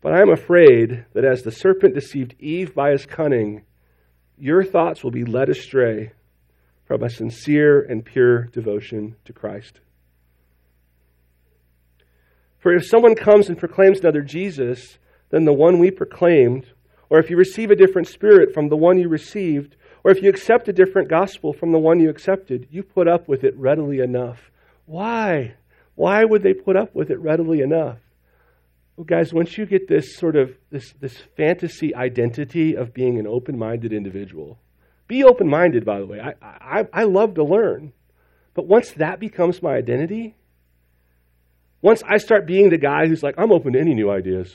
[0.00, 3.62] But I am afraid that as the serpent deceived Eve by his cunning,
[4.38, 6.12] your thoughts will be led astray
[6.86, 9.80] from a sincere and pure devotion to Christ.
[12.58, 16.66] For if someone comes and proclaims another Jesus than the one we proclaimed,
[17.08, 20.30] or if you receive a different spirit from the one you received, or if you
[20.30, 24.00] accept a different gospel from the one you accepted, you put up with it readily
[24.00, 24.50] enough.
[24.86, 25.54] Why?
[25.94, 27.98] Why would they put up with it readily enough?
[29.00, 33.26] Well, guys, once you get this sort of this, this fantasy identity of being an
[33.26, 34.58] open-minded individual,
[35.08, 36.20] be open-minded, by the way.
[36.20, 37.94] I, I, I love to learn.
[38.52, 40.34] But once that becomes my identity,
[41.80, 44.54] once I start being the guy who's like, I'm open to any new ideas,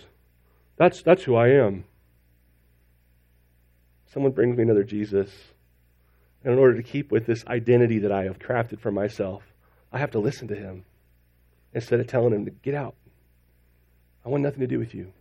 [0.77, 1.85] that's, that's who I am.
[4.13, 5.31] Someone brings me another Jesus.
[6.43, 9.41] And in order to keep with this identity that I have crafted for myself,
[9.91, 10.85] I have to listen to him
[11.73, 12.93] instead of telling him to get out.
[14.25, 15.13] I want nothing to do with you.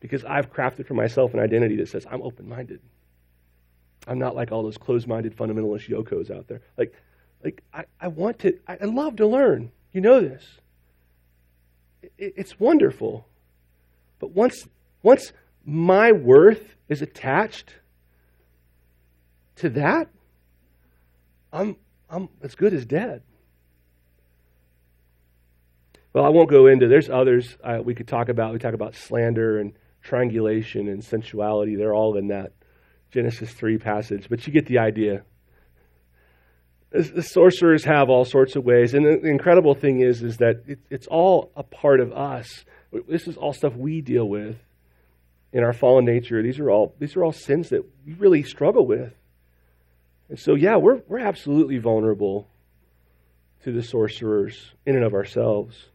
[0.00, 2.80] Because I've crafted for myself an identity that says I'm open minded.
[4.06, 6.60] I'm not like all those closed minded fundamentalist yokos out there.
[6.76, 6.94] Like,
[7.42, 9.72] like I, I want to, I, I love to learn.
[9.92, 10.44] You know this.
[12.18, 13.26] It, it's wonderful.
[14.18, 14.68] But once,
[15.02, 15.32] once
[15.64, 17.74] my worth is attached
[19.56, 20.08] to that,
[21.50, 21.76] I'm,
[22.10, 23.22] I'm as good as dead.
[26.14, 26.88] Well, I won't go into.
[26.88, 28.52] There's others uh, we could talk about.
[28.52, 31.76] We talk about slander and triangulation and sensuality.
[31.76, 32.52] They're all in that
[33.10, 34.28] Genesis three passage.
[34.30, 35.24] But you get the idea
[36.94, 40.78] the sorcerers have all sorts of ways, and the incredible thing is, is that it,
[40.90, 42.64] it's all a part of us.
[43.08, 44.56] This is all stuff we deal with
[45.52, 46.40] in our fallen nature.
[46.40, 49.12] These are all these are all sins that we really struggle with,
[50.28, 52.48] and so yeah, we're we're absolutely vulnerable
[53.64, 55.88] to the sorcerers in and of ourselves.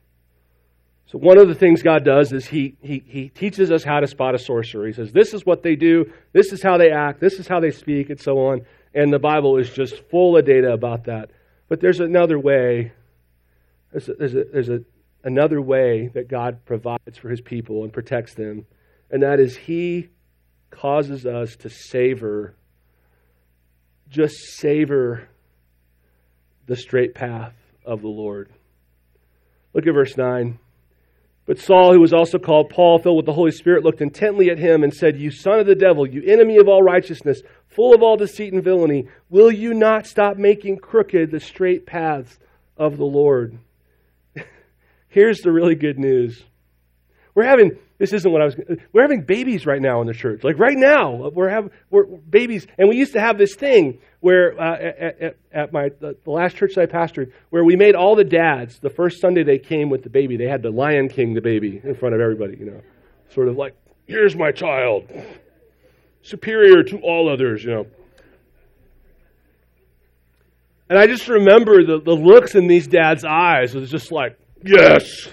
[1.11, 4.05] So one of the things God does is he, he, he teaches us how to
[4.05, 4.85] spot a sorcerer.
[4.85, 7.59] He says, this is what they do, this is how they act, this is how
[7.59, 8.61] they speak, and so on.
[8.93, 11.31] And the Bible is just full of data about that.
[11.67, 12.91] But there's another way.
[13.91, 14.81] There's, a, there's, a, there's a,
[15.23, 18.67] another way that God provides for his people and protects them.
[19.09, 20.09] And that is he
[20.69, 22.53] causes us to savor,
[24.09, 25.27] just savor
[26.67, 28.51] the straight path of the Lord.
[29.73, 30.59] Look at verse 9.
[31.49, 34.59] But Saul, who was also called Paul, filled with the Holy Spirit, looked intently at
[34.59, 38.03] him and said, You son of the devil, you enemy of all righteousness, full of
[38.03, 42.37] all deceit and villainy, will you not stop making crooked the straight paths
[42.77, 43.57] of the Lord?
[45.07, 46.43] Here's the really good news.
[47.33, 48.55] We're having, this isn't what I was.
[48.93, 50.43] We're having babies right now in the church.
[50.43, 54.59] Like right now, we're having we're, babies, and we used to have this thing where
[54.59, 57.95] uh, at, at, at, my the, the last church that I pastored, where we made
[57.95, 61.09] all the dads the first Sunday they came with the baby, they had the Lion
[61.09, 62.57] King, the baby, in front of everybody.
[62.57, 62.81] You know,
[63.33, 63.75] sort of like,
[64.07, 65.03] here's my child,
[66.21, 67.65] superior to all others.
[67.65, 67.85] You know.
[70.89, 73.75] And I just remember the, the looks in these dads' eyes.
[73.75, 75.27] It was just like, yes,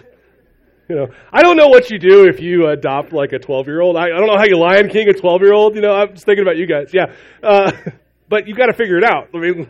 [0.89, 3.81] you know, I don't know what you do if you adopt like a 12 year
[3.81, 3.97] old.
[3.97, 5.75] I, I don't know how you Lion King a 12 year old.
[5.75, 6.91] You know, I'm just thinking about you guys.
[6.93, 7.13] Yeah.
[7.43, 7.73] Uh,
[8.29, 9.29] but you got to figure it out.
[9.35, 9.69] I mean,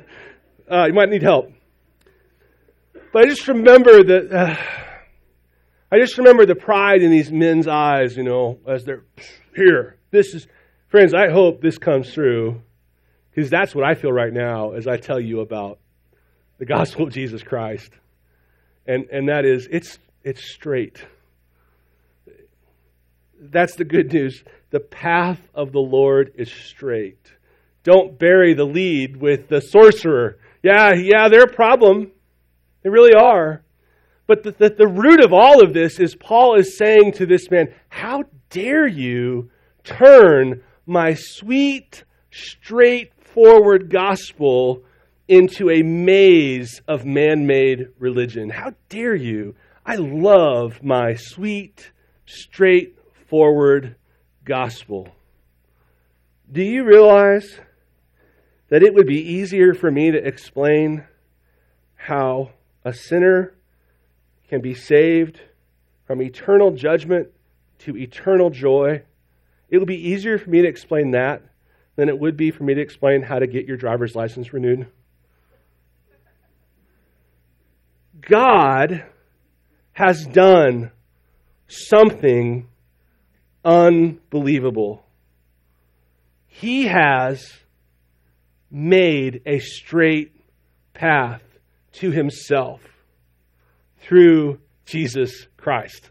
[0.70, 1.52] uh, you might need help.
[3.12, 4.32] But I just remember that.
[4.32, 4.56] Uh,
[5.90, 9.04] I just remember the pride in these men's eyes, you know, as they're
[9.54, 9.98] here.
[10.10, 10.48] This is,
[10.88, 12.60] friends, I hope this comes through
[13.30, 15.78] because that's what I feel right now as I tell you about
[16.58, 17.92] the gospel of Jesus Christ.
[18.84, 21.06] And, and that is, it's it's straight.
[23.40, 24.42] That's the good news.
[24.70, 27.32] The path of the Lord is straight.
[27.84, 30.38] Don't bury the lead with the sorcerer.
[30.64, 32.10] Yeah, yeah, they're a problem.
[32.82, 33.62] They really are.
[34.26, 37.48] But the, the, the root of all of this is Paul is saying to this
[37.48, 39.52] man, How dare you
[39.84, 42.02] turn my sweet,
[42.32, 44.82] straightforward gospel
[45.28, 48.50] into a maze of man made religion?
[48.50, 49.54] How dare you?
[49.88, 51.92] I love my sweet,
[52.26, 53.94] straightforward
[54.44, 55.08] gospel.
[56.50, 57.60] Do you realize
[58.68, 61.04] that it would be easier for me to explain
[61.94, 62.50] how
[62.84, 63.54] a sinner
[64.48, 65.40] can be saved
[66.04, 67.28] from eternal judgment
[67.78, 69.04] to eternal joy?
[69.70, 71.42] It would be easier for me to explain that
[71.94, 74.88] than it would be for me to explain how to get your driver's license renewed.
[78.20, 79.04] God
[79.96, 80.90] has done
[81.68, 82.68] something
[83.64, 85.02] unbelievable.
[86.46, 87.50] He has
[88.70, 90.38] made a straight
[90.92, 91.40] path
[91.92, 92.82] to himself
[94.02, 96.10] through Jesus Christ.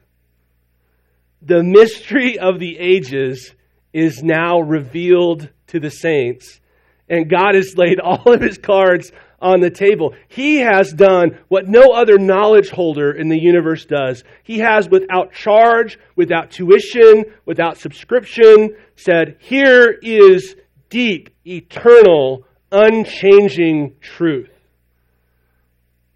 [1.43, 3.53] The mystery of the ages
[3.93, 6.59] is now revealed to the saints,
[7.07, 9.11] and God has laid all of his cards
[9.45, 10.15] on the table.
[10.27, 14.23] He has done what no other knowledge holder in the universe does.
[14.43, 20.55] He has, without charge, without tuition, without subscription, said, Here is
[20.89, 24.49] deep, eternal, unchanging truth.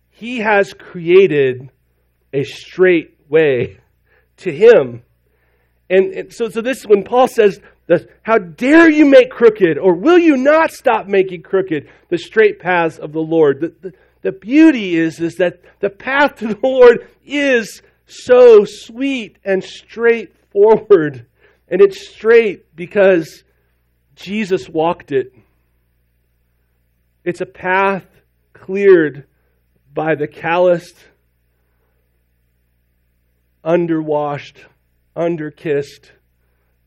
[0.10, 1.70] He has created
[2.34, 3.78] a straight way
[4.38, 5.04] to Him.
[5.88, 7.60] And, so, so this, when Paul says,
[7.90, 12.60] the, how dare you make crooked, or will you not stop making crooked the straight
[12.60, 13.62] paths of the Lord?
[13.62, 19.40] The, the, the beauty is, is that the path to the Lord is so sweet
[19.44, 21.26] and straightforward.
[21.68, 23.44] And it's straight because
[24.16, 25.34] Jesus walked it.
[27.24, 28.06] It's a path
[28.54, 29.26] cleared
[29.96, 30.98] by the calloused,
[33.64, 34.64] underwashed,
[35.16, 36.12] underkissed,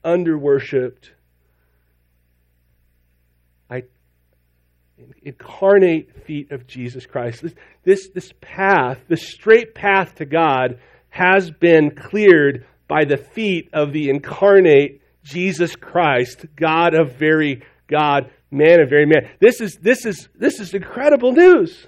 [0.05, 1.13] under worshiped,
[3.71, 3.85] I
[5.23, 7.43] incarnate feet of Jesus Christ.
[7.43, 10.79] This, this, this path, this straight path to God,
[11.11, 18.31] has been cleared by the feet of the incarnate Jesus Christ, God of very God,
[18.51, 19.31] man of very man.
[19.39, 21.87] This is, this is, this is incredible news.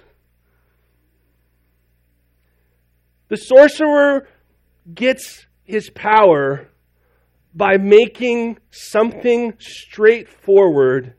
[3.27, 4.27] The sorcerer
[4.93, 6.69] gets his power
[7.55, 11.13] by making something straightforward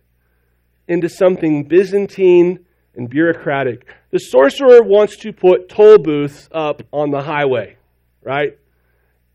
[0.86, 3.86] into something Byzantine and bureaucratic.
[4.10, 7.76] The sorcerer wants to put toll booths up on the highway,
[8.22, 8.58] right?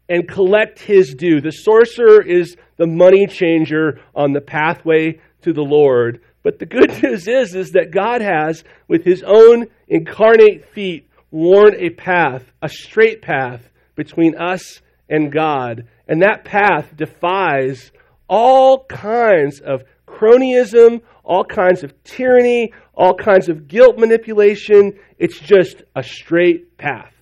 [0.08, 1.42] And collect his due.
[1.42, 6.22] The sorcerer is the money changer on the pathway to the Lord.
[6.44, 11.76] But the good news is, is that God has, with his own incarnate feet, worn
[11.76, 15.88] a path, a straight path between us and God.
[16.12, 17.90] And that path defies
[18.28, 25.00] all kinds of cronyism, all kinds of tyranny, all kinds of guilt manipulation.
[25.18, 27.14] It's just a straight path.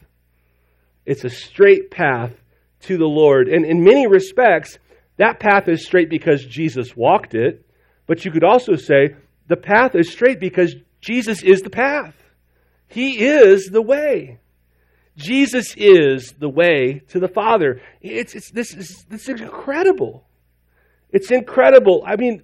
[1.06, 2.34] It's a straight path
[2.88, 3.48] to the Lord.
[3.48, 4.80] And in many respects,
[5.18, 7.64] that path is straight because Jesus walked it.
[8.08, 9.16] But you could also say
[9.48, 12.16] the path is straight because Jesus is the path.
[12.88, 14.40] He is the way.
[15.20, 17.82] Jesus is the way to the Father.
[18.02, 20.26] It's, it's, this, is, this is incredible.
[21.12, 22.04] It's incredible.
[22.08, 22.44] I mean,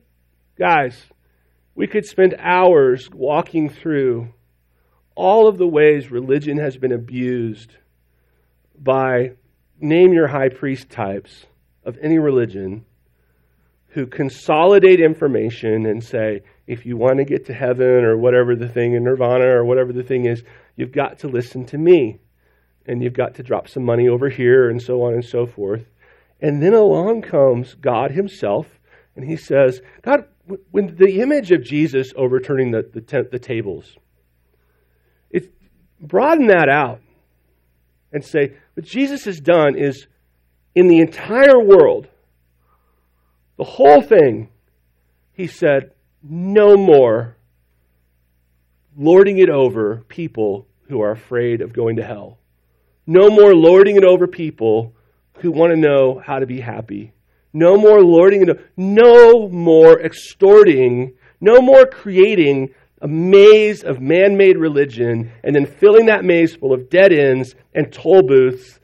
[0.60, 0.98] guys,
[1.74, 4.28] we could spend hours walking through
[5.16, 7.72] all of the ways religion has been abused
[8.78, 9.32] by
[9.80, 11.46] name your high priest types
[11.86, 12.84] of any religion
[13.90, 18.68] who consolidate information and say, if you want to get to heaven or whatever the
[18.68, 20.44] thing in nirvana or whatever the thing is,
[20.76, 22.20] you've got to listen to me.
[22.88, 25.86] And you've got to drop some money over here and so on and so forth.
[26.42, 28.68] And then along comes God Himself,
[29.16, 30.26] and He says, God,
[30.72, 33.98] when the image of Jesus overturning the, the, te- the tables,
[35.32, 35.52] it,
[36.00, 37.02] broaden that out
[38.12, 40.08] and say, what Jesus has done is
[40.76, 42.08] in the entire world,
[43.58, 44.50] the whole thing,
[45.34, 47.38] he said, no more
[48.98, 52.38] lording it over people who are afraid of going to hell.
[53.08, 54.94] No more lording it over people
[55.40, 57.14] who want to know how to be happy.
[57.54, 58.72] No more lording it.
[58.76, 61.14] No more extorting.
[61.40, 66.74] No more creating a maze of man made religion and then filling that maze full
[66.74, 68.80] of dead ends and toll booths.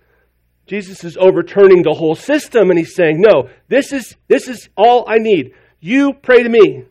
[0.68, 5.04] Jesus is overturning the whole system and he's saying, No, this is, this is all
[5.08, 5.54] I need.
[5.80, 6.86] You pray to me.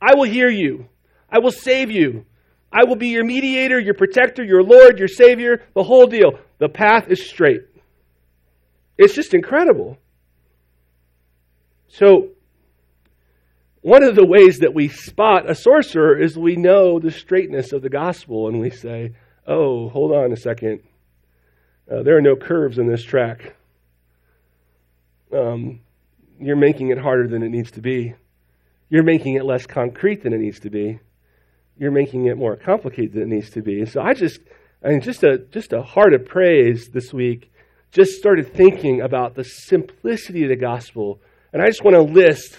[0.00, 0.88] I will hear you.
[1.30, 2.26] I will save you.
[2.74, 6.40] I will be your mediator, your protector, your Lord, your Savior, the whole deal.
[6.58, 7.62] The path is straight.
[8.98, 9.96] It's just incredible.
[11.86, 12.30] So,
[13.80, 17.82] one of the ways that we spot a sorcerer is we know the straightness of
[17.82, 19.12] the gospel and we say,
[19.46, 20.80] oh, hold on a second.
[21.88, 23.54] Uh, there are no curves in this track.
[25.32, 25.80] Um,
[26.40, 28.14] you're making it harder than it needs to be.
[28.88, 30.98] You're making it less concrete than it needs to be.
[31.78, 33.84] You're making it more complicated than it needs to be.
[33.86, 34.40] So I just,
[34.84, 37.50] I mean, just a just a heart of praise this week.
[37.90, 41.20] Just started thinking about the simplicity of the gospel,
[41.52, 42.56] and I just want to list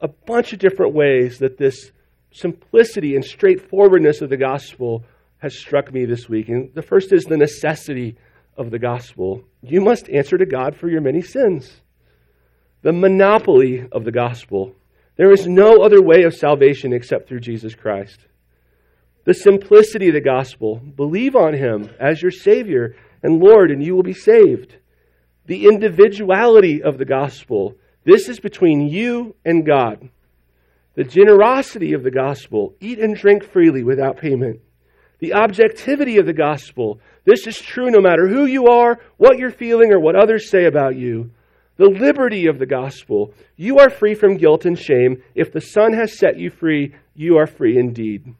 [0.00, 1.92] a bunch of different ways that this
[2.32, 5.04] simplicity and straightforwardness of the gospel
[5.38, 6.48] has struck me this week.
[6.48, 8.16] And the first is the necessity
[8.56, 9.44] of the gospel.
[9.62, 11.80] You must answer to God for your many sins.
[12.82, 14.74] The monopoly of the gospel.
[15.16, 18.26] There is no other way of salvation except through Jesus Christ.
[19.24, 20.76] The simplicity of the gospel.
[20.76, 24.76] Believe on him as your Savior and Lord, and you will be saved.
[25.46, 27.76] The individuality of the gospel.
[28.04, 30.10] This is between you and God.
[30.94, 32.74] The generosity of the gospel.
[32.80, 34.60] Eat and drink freely without payment.
[35.20, 37.00] The objectivity of the gospel.
[37.24, 40.66] This is true no matter who you are, what you're feeling, or what others say
[40.66, 41.30] about you.
[41.76, 43.32] The liberty of the gospel.
[43.56, 45.22] You are free from guilt and shame.
[45.34, 48.34] If the Son has set you free, you are free indeed.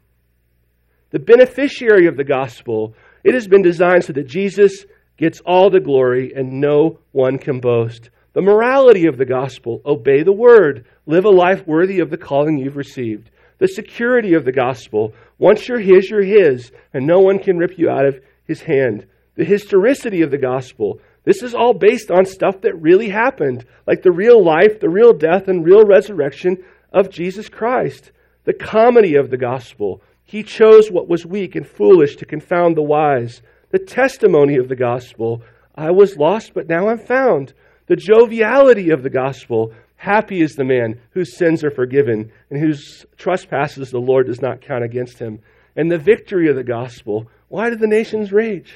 [1.14, 2.92] The beneficiary of the gospel.
[3.22, 4.84] It has been designed so that Jesus
[5.16, 8.10] gets all the glory and no one can boast.
[8.32, 12.58] The morality of the gospel obey the word, live a life worthy of the calling
[12.58, 13.30] you've received.
[13.58, 17.78] The security of the gospel once you're His, you're His, and no one can rip
[17.78, 19.06] you out of His hand.
[19.36, 20.98] The historicity of the gospel.
[21.22, 25.12] This is all based on stuff that really happened, like the real life, the real
[25.12, 28.10] death, and real resurrection of Jesus Christ.
[28.46, 30.02] The comedy of the gospel.
[30.24, 33.42] He chose what was weak and foolish to confound the wise.
[33.70, 35.42] The testimony of the gospel.
[35.74, 37.52] I was lost, but now I'm found.
[37.86, 39.72] The joviality of the gospel.
[39.96, 44.60] Happy is the man whose sins are forgiven and whose trespasses the Lord does not
[44.60, 45.40] count against him.
[45.76, 47.28] And the victory of the gospel.
[47.48, 48.74] Why do the nations rage?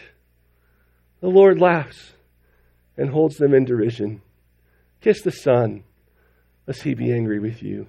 [1.21, 2.13] The Lord laughs
[2.97, 4.23] and holds them in derision.
[5.01, 5.85] Kiss the Son,
[6.67, 7.87] lest he be angry with you.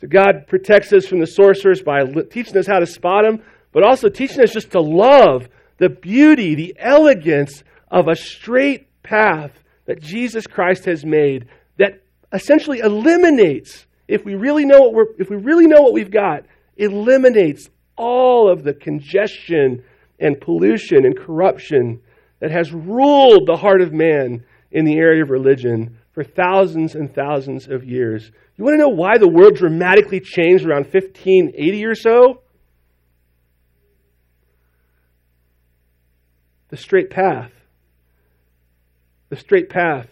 [0.00, 3.42] So God protects us from the sorcerers by teaching us how to spot them,
[3.72, 9.52] but also teaching us just to love the beauty, the elegance of a straight path
[9.86, 15.30] that Jesus Christ has made that essentially eliminates, if we really know what we're, if
[15.30, 16.44] we really know what we've got,
[16.76, 19.82] eliminates all of the congestion
[20.18, 22.00] and pollution and corruption
[22.40, 27.14] that has ruled the heart of man in the area of religion for thousands and
[27.14, 28.32] thousands of years.
[28.56, 32.42] You want to know why the world dramatically changed around 1580 or so?
[36.70, 37.52] The straight path
[39.28, 40.08] the straight path.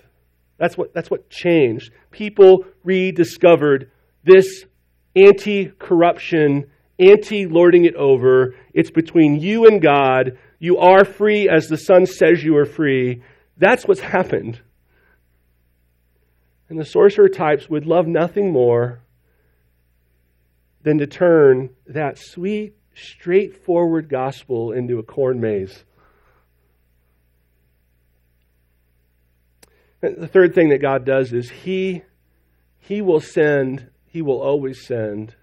[0.58, 1.92] That's what, that's what changed.
[2.10, 3.90] People rediscovered
[4.22, 4.64] this
[5.16, 8.54] anti corruption, anti lording it over.
[8.72, 10.38] It's between you and God.
[10.58, 13.22] You are free as the Son says you are free.
[13.58, 14.60] That's what's happened.
[16.68, 19.00] And the sorcerer types would love nothing more
[20.82, 25.84] than to turn that sweet, straightforward gospel into a corn maze.
[30.00, 32.02] The third thing that God does is He,
[32.78, 35.34] he will send, He will always send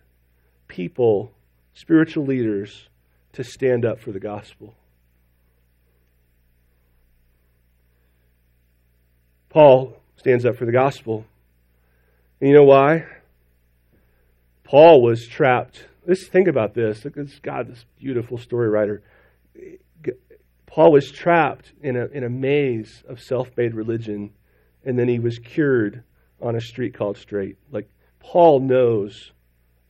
[0.68, 1.34] people,
[1.74, 2.88] spiritual leaders,
[3.34, 4.76] to stand up for the gospel.
[9.50, 11.26] Paul stands up for the gospel.
[12.40, 13.08] And you know why?
[14.64, 15.84] Paul was trapped.
[16.06, 17.04] Let's think about this.
[17.04, 19.02] Look at God, this beautiful story writer.
[20.68, 24.32] Paul was trapped in a, in a maze of self made religion,
[24.86, 26.04] and then he was cured
[26.40, 27.58] on a street called Straight.
[27.72, 29.32] Like, Paul knows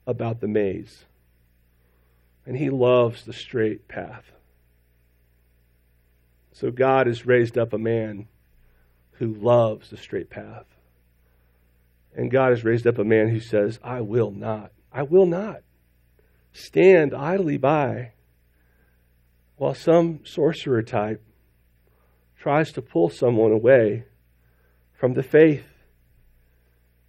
[0.07, 1.03] about the maze,
[2.45, 4.31] and he loves the straight path.
[6.53, 8.27] So, God has raised up a man
[9.21, 10.65] who loves the straight path.
[12.15, 15.61] And God has raised up a man who says, I will not, I will not
[16.53, 18.13] stand idly by
[19.57, 21.23] while some sorcerer type
[22.39, 24.05] tries to pull someone away
[24.99, 25.65] from the faith.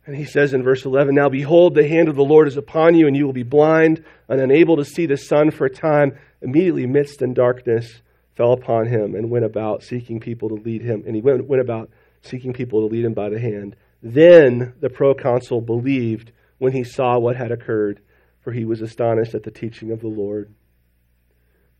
[0.04, 2.94] And he says in verse 11, Now behold, the hand of the Lord is upon
[2.94, 6.18] you, and you will be blind and unable to see the sun for a time.
[6.42, 8.02] Immediately, mist and darkness
[8.34, 11.04] fell upon him, and went about seeking people to lead him.
[11.06, 11.88] And he went, went about
[12.22, 13.76] seeking people to lead him by the hand.
[14.02, 18.00] Then the proconsul believed when he saw what had occurred,
[18.40, 20.52] for he was astonished at the teaching of the Lord.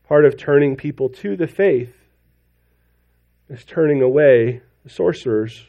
[0.07, 1.95] Part of turning people to the faith
[3.49, 5.65] is turning away the sorcerers.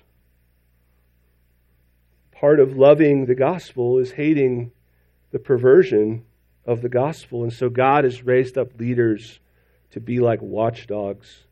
[2.32, 4.72] Part of loving the gospel is hating
[5.30, 6.24] the perversion
[6.66, 7.42] of the gospel.
[7.42, 9.38] And so God has raised up leaders
[9.92, 11.44] to be like watchdogs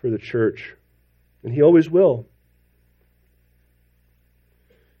[0.00, 0.74] for the church.
[1.46, 2.26] And He always will.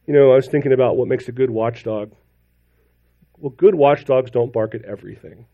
[0.06, 2.12] You know, I was thinking about what makes a good watchdog.
[3.36, 5.46] Well, good watchdogs don't bark at everything,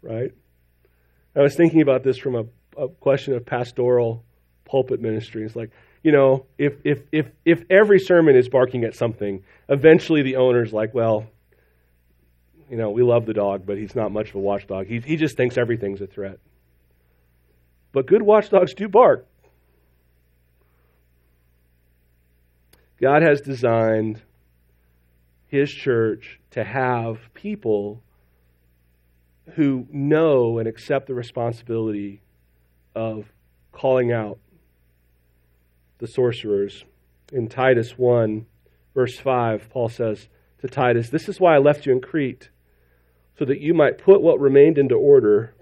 [0.00, 0.32] right?
[1.36, 2.44] I was thinking about this from a,
[2.82, 4.24] a question of pastoral
[4.64, 5.44] pulpit ministry.
[5.44, 5.72] It's like,
[6.02, 10.72] you know, if, if, if, if every sermon is barking at something, eventually the owner's
[10.72, 11.26] like, well,
[12.70, 14.86] you know, we love the dog, but he's not much of a watchdog.
[14.86, 16.38] He, he just thinks everything's a threat.
[17.92, 19.26] But good watchdogs do bark.
[23.00, 24.20] God has designed
[25.46, 28.02] his church to have people
[29.54, 32.20] who know and accept the responsibility
[32.94, 33.32] of
[33.72, 34.38] calling out
[35.98, 36.84] the sorcerers.
[37.32, 38.46] In Titus 1,
[38.94, 40.28] verse 5, Paul says
[40.60, 42.50] to Titus, This is why I left you in Crete,
[43.38, 45.54] so that you might put what remained into order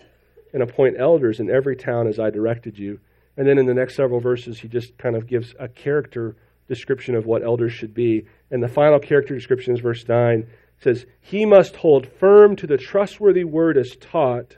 [0.52, 3.00] and appoint elders in every town as I directed you.
[3.36, 6.36] And then in the next several verses, he just kind of gives a character
[6.68, 8.26] description of what elders should be.
[8.50, 10.46] And the final character description is verse 9
[10.80, 14.56] says, He must hold firm to the trustworthy word as taught,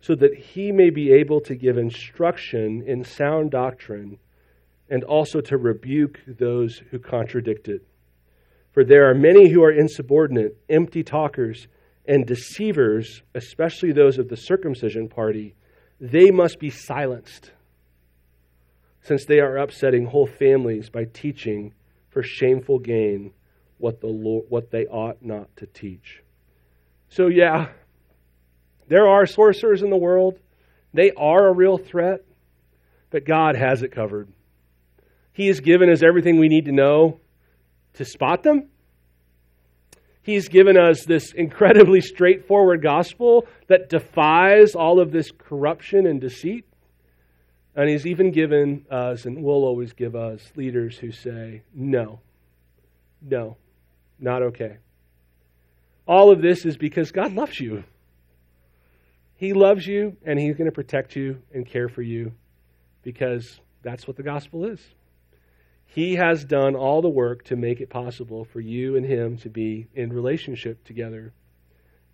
[0.00, 4.18] so that he may be able to give instruction in sound doctrine
[4.90, 7.86] and also to rebuke those who contradict it.
[8.72, 11.66] For there are many who are insubordinate, empty talkers,
[12.06, 15.54] and deceivers, especially those of the circumcision party.
[16.00, 17.50] They must be silenced,
[19.02, 21.74] since they are upsetting whole families by teaching
[22.10, 23.32] for shameful gain
[23.78, 26.22] what, the Lord, what they ought not to teach.
[27.08, 27.68] So, yeah,
[28.88, 30.38] there are sorcerers in the world.
[30.92, 32.24] They are a real threat,
[33.10, 34.28] but God has it covered.
[35.32, 37.20] He has given us everything we need to know
[37.94, 38.68] to spot them.
[40.22, 46.67] He's given us this incredibly straightforward gospel that defies all of this corruption and deceit.
[47.78, 52.18] And He's even given us, and will always give us, leaders who say, no,
[53.22, 53.56] no,
[54.18, 54.78] not okay.
[56.04, 57.84] All of this is because God loves you.
[59.36, 62.32] He loves you, and He's going to protect you and care for you
[63.04, 64.80] because that's what the gospel is.
[65.86, 69.48] He has done all the work to make it possible for you and Him to
[69.50, 71.32] be in relationship together.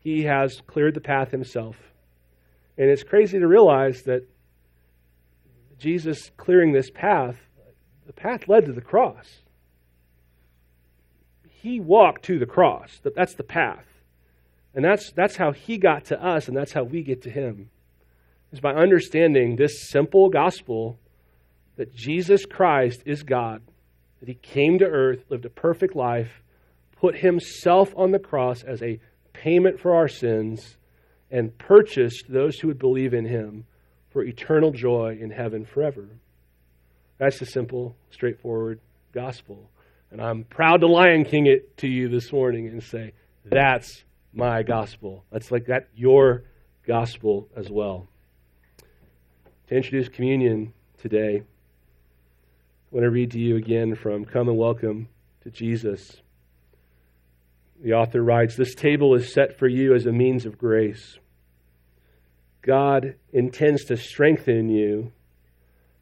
[0.01, 1.77] He has cleared the path Himself.
[2.77, 4.29] And it's crazy to realize that
[5.79, 7.37] Jesus clearing this path,
[8.07, 9.45] the path led to the cross
[11.65, 13.01] he walked to the cross.
[13.17, 13.87] That's the path.
[14.75, 17.71] And that's, that's how he got to us, and that's how we get to him.
[18.53, 20.99] Is by understanding this simple gospel
[21.77, 23.63] that Jesus Christ is God,
[24.21, 26.43] that he came to earth, lived a perfect life,
[27.01, 29.01] put himself on the cross as a
[29.33, 30.77] payment for our sins,
[31.31, 33.65] and purchased those who would believe in him
[34.15, 36.09] for eternal joy in heaven forever.
[37.19, 38.79] That's the simple, straightforward
[39.13, 39.69] gospel.
[40.13, 43.13] And I'm proud to Lion King it to you this morning and say,
[43.45, 45.25] that's my gospel.
[45.33, 46.45] That's like that your
[46.87, 48.07] gospel as well.
[49.67, 55.09] To introduce communion today, I want to read to you again from Come and Welcome
[55.43, 56.23] to Jesus.
[57.83, 61.19] The author writes This table is set for you as a means of grace.
[62.65, 65.13] God intends to strengthen you,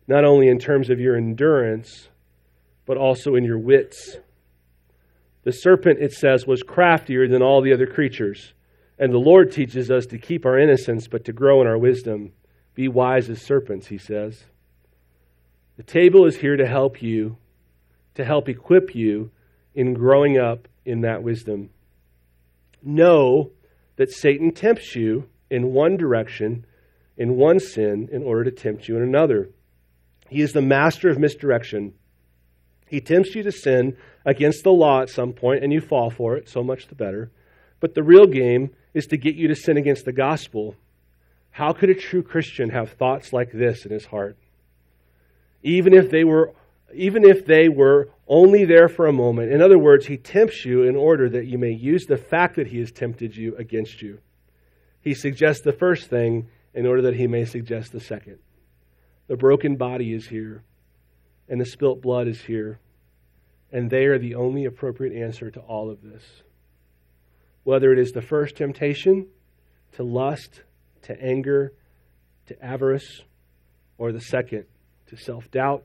[0.06, 2.08] not only in terms of your endurance
[2.86, 4.16] but also in your wits.
[5.44, 8.54] The serpent, it says, was craftier than all the other creatures.
[8.98, 12.32] And the Lord teaches us to keep our innocence, but to grow in our wisdom.
[12.74, 14.44] Be wise as serpents, he says.
[15.76, 17.36] The table is here to help you,
[18.14, 19.30] to help equip you
[19.74, 21.70] in growing up in that wisdom.
[22.82, 23.50] Know
[23.96, 26.64] that Satan tempts you in one direction,
[27.16, 29.50] in one sin, in order to tempt you in another.
[30.28, 31.92] He is the master of misdirection.
[32.88, 36.36] He tempts you to sin against the law at some point, and you fall for
[36.36, 37.30] it, so much the better.
[37.80, 40.74] But the real game is to get you to sin against the gospel.
[41.50, 44.36] How could a true Christian have thoughts like this in his heart?
[45.62, 46.54] Even if they were
[46.94, 49.50] even if they were only there for a moment.
[49.50, 52.66] In other words, he tempts you in order that you may use the fact that
[52.66, 54.18] he has tempted you against you.
[55.02, 58.38] He suggests the first thing in order that he may suggest the second.
[59.26, 60.62] The broken body is here,
[61.48, 62.80] and the spilt blood is here,
[63.70, 66.22] and they are the only appropriate answer to all of this.
[67.64, 69.28] Whether it is the first temptation
[69.92, 70.62] to lust,
[71.02, 71.72] to anger,
[72.46, 73.22] to avarice,
[73.98, 74.64] or the second
[75.06, 75.84] to self doubt,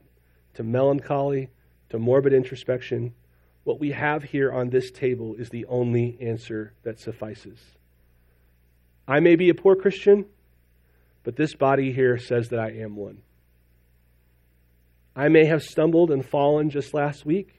[0.53, 1.49] to melancholy,
[1.89, 3.13] to morbid introspection,
[3.63, 7.76] what we have here on this table is the only answer that suffices.
[9.07, 10.25] I may be a poor Christian,
[11.23, 13.21] but this body here says that I am one.
[15.15, 17.53] I may have stumbled and fallen just last week,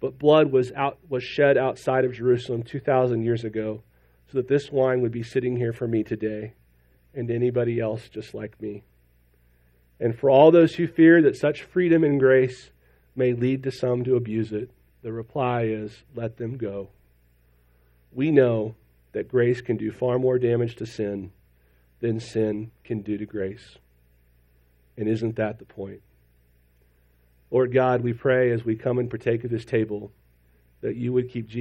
[0.00, 3.82] but blood was out was shed outside of Jerusalem 2000 years ago
[4.30, 6.54] so that this wine would be sitting here for me today
[7.14, 8.82] and anybody else just like me.
[10.00, 12.70] And for all those who fear that such freedom and grace
[13.14, 14.70] may lead to some to abuse it,
[15.02, 16.88] the reply is let them go.
[18.12, 18.74] We know
[19.12, 21.32] that grace can do far more damage to sin
[22.00, 23.78] than sin can do to grace.
[24.96, 26.02] And isn't that the point?
[27.50, 30.10] Lord God, we pray as we come and partake of this table
[30.80, 31.50] that you would keep Jesus.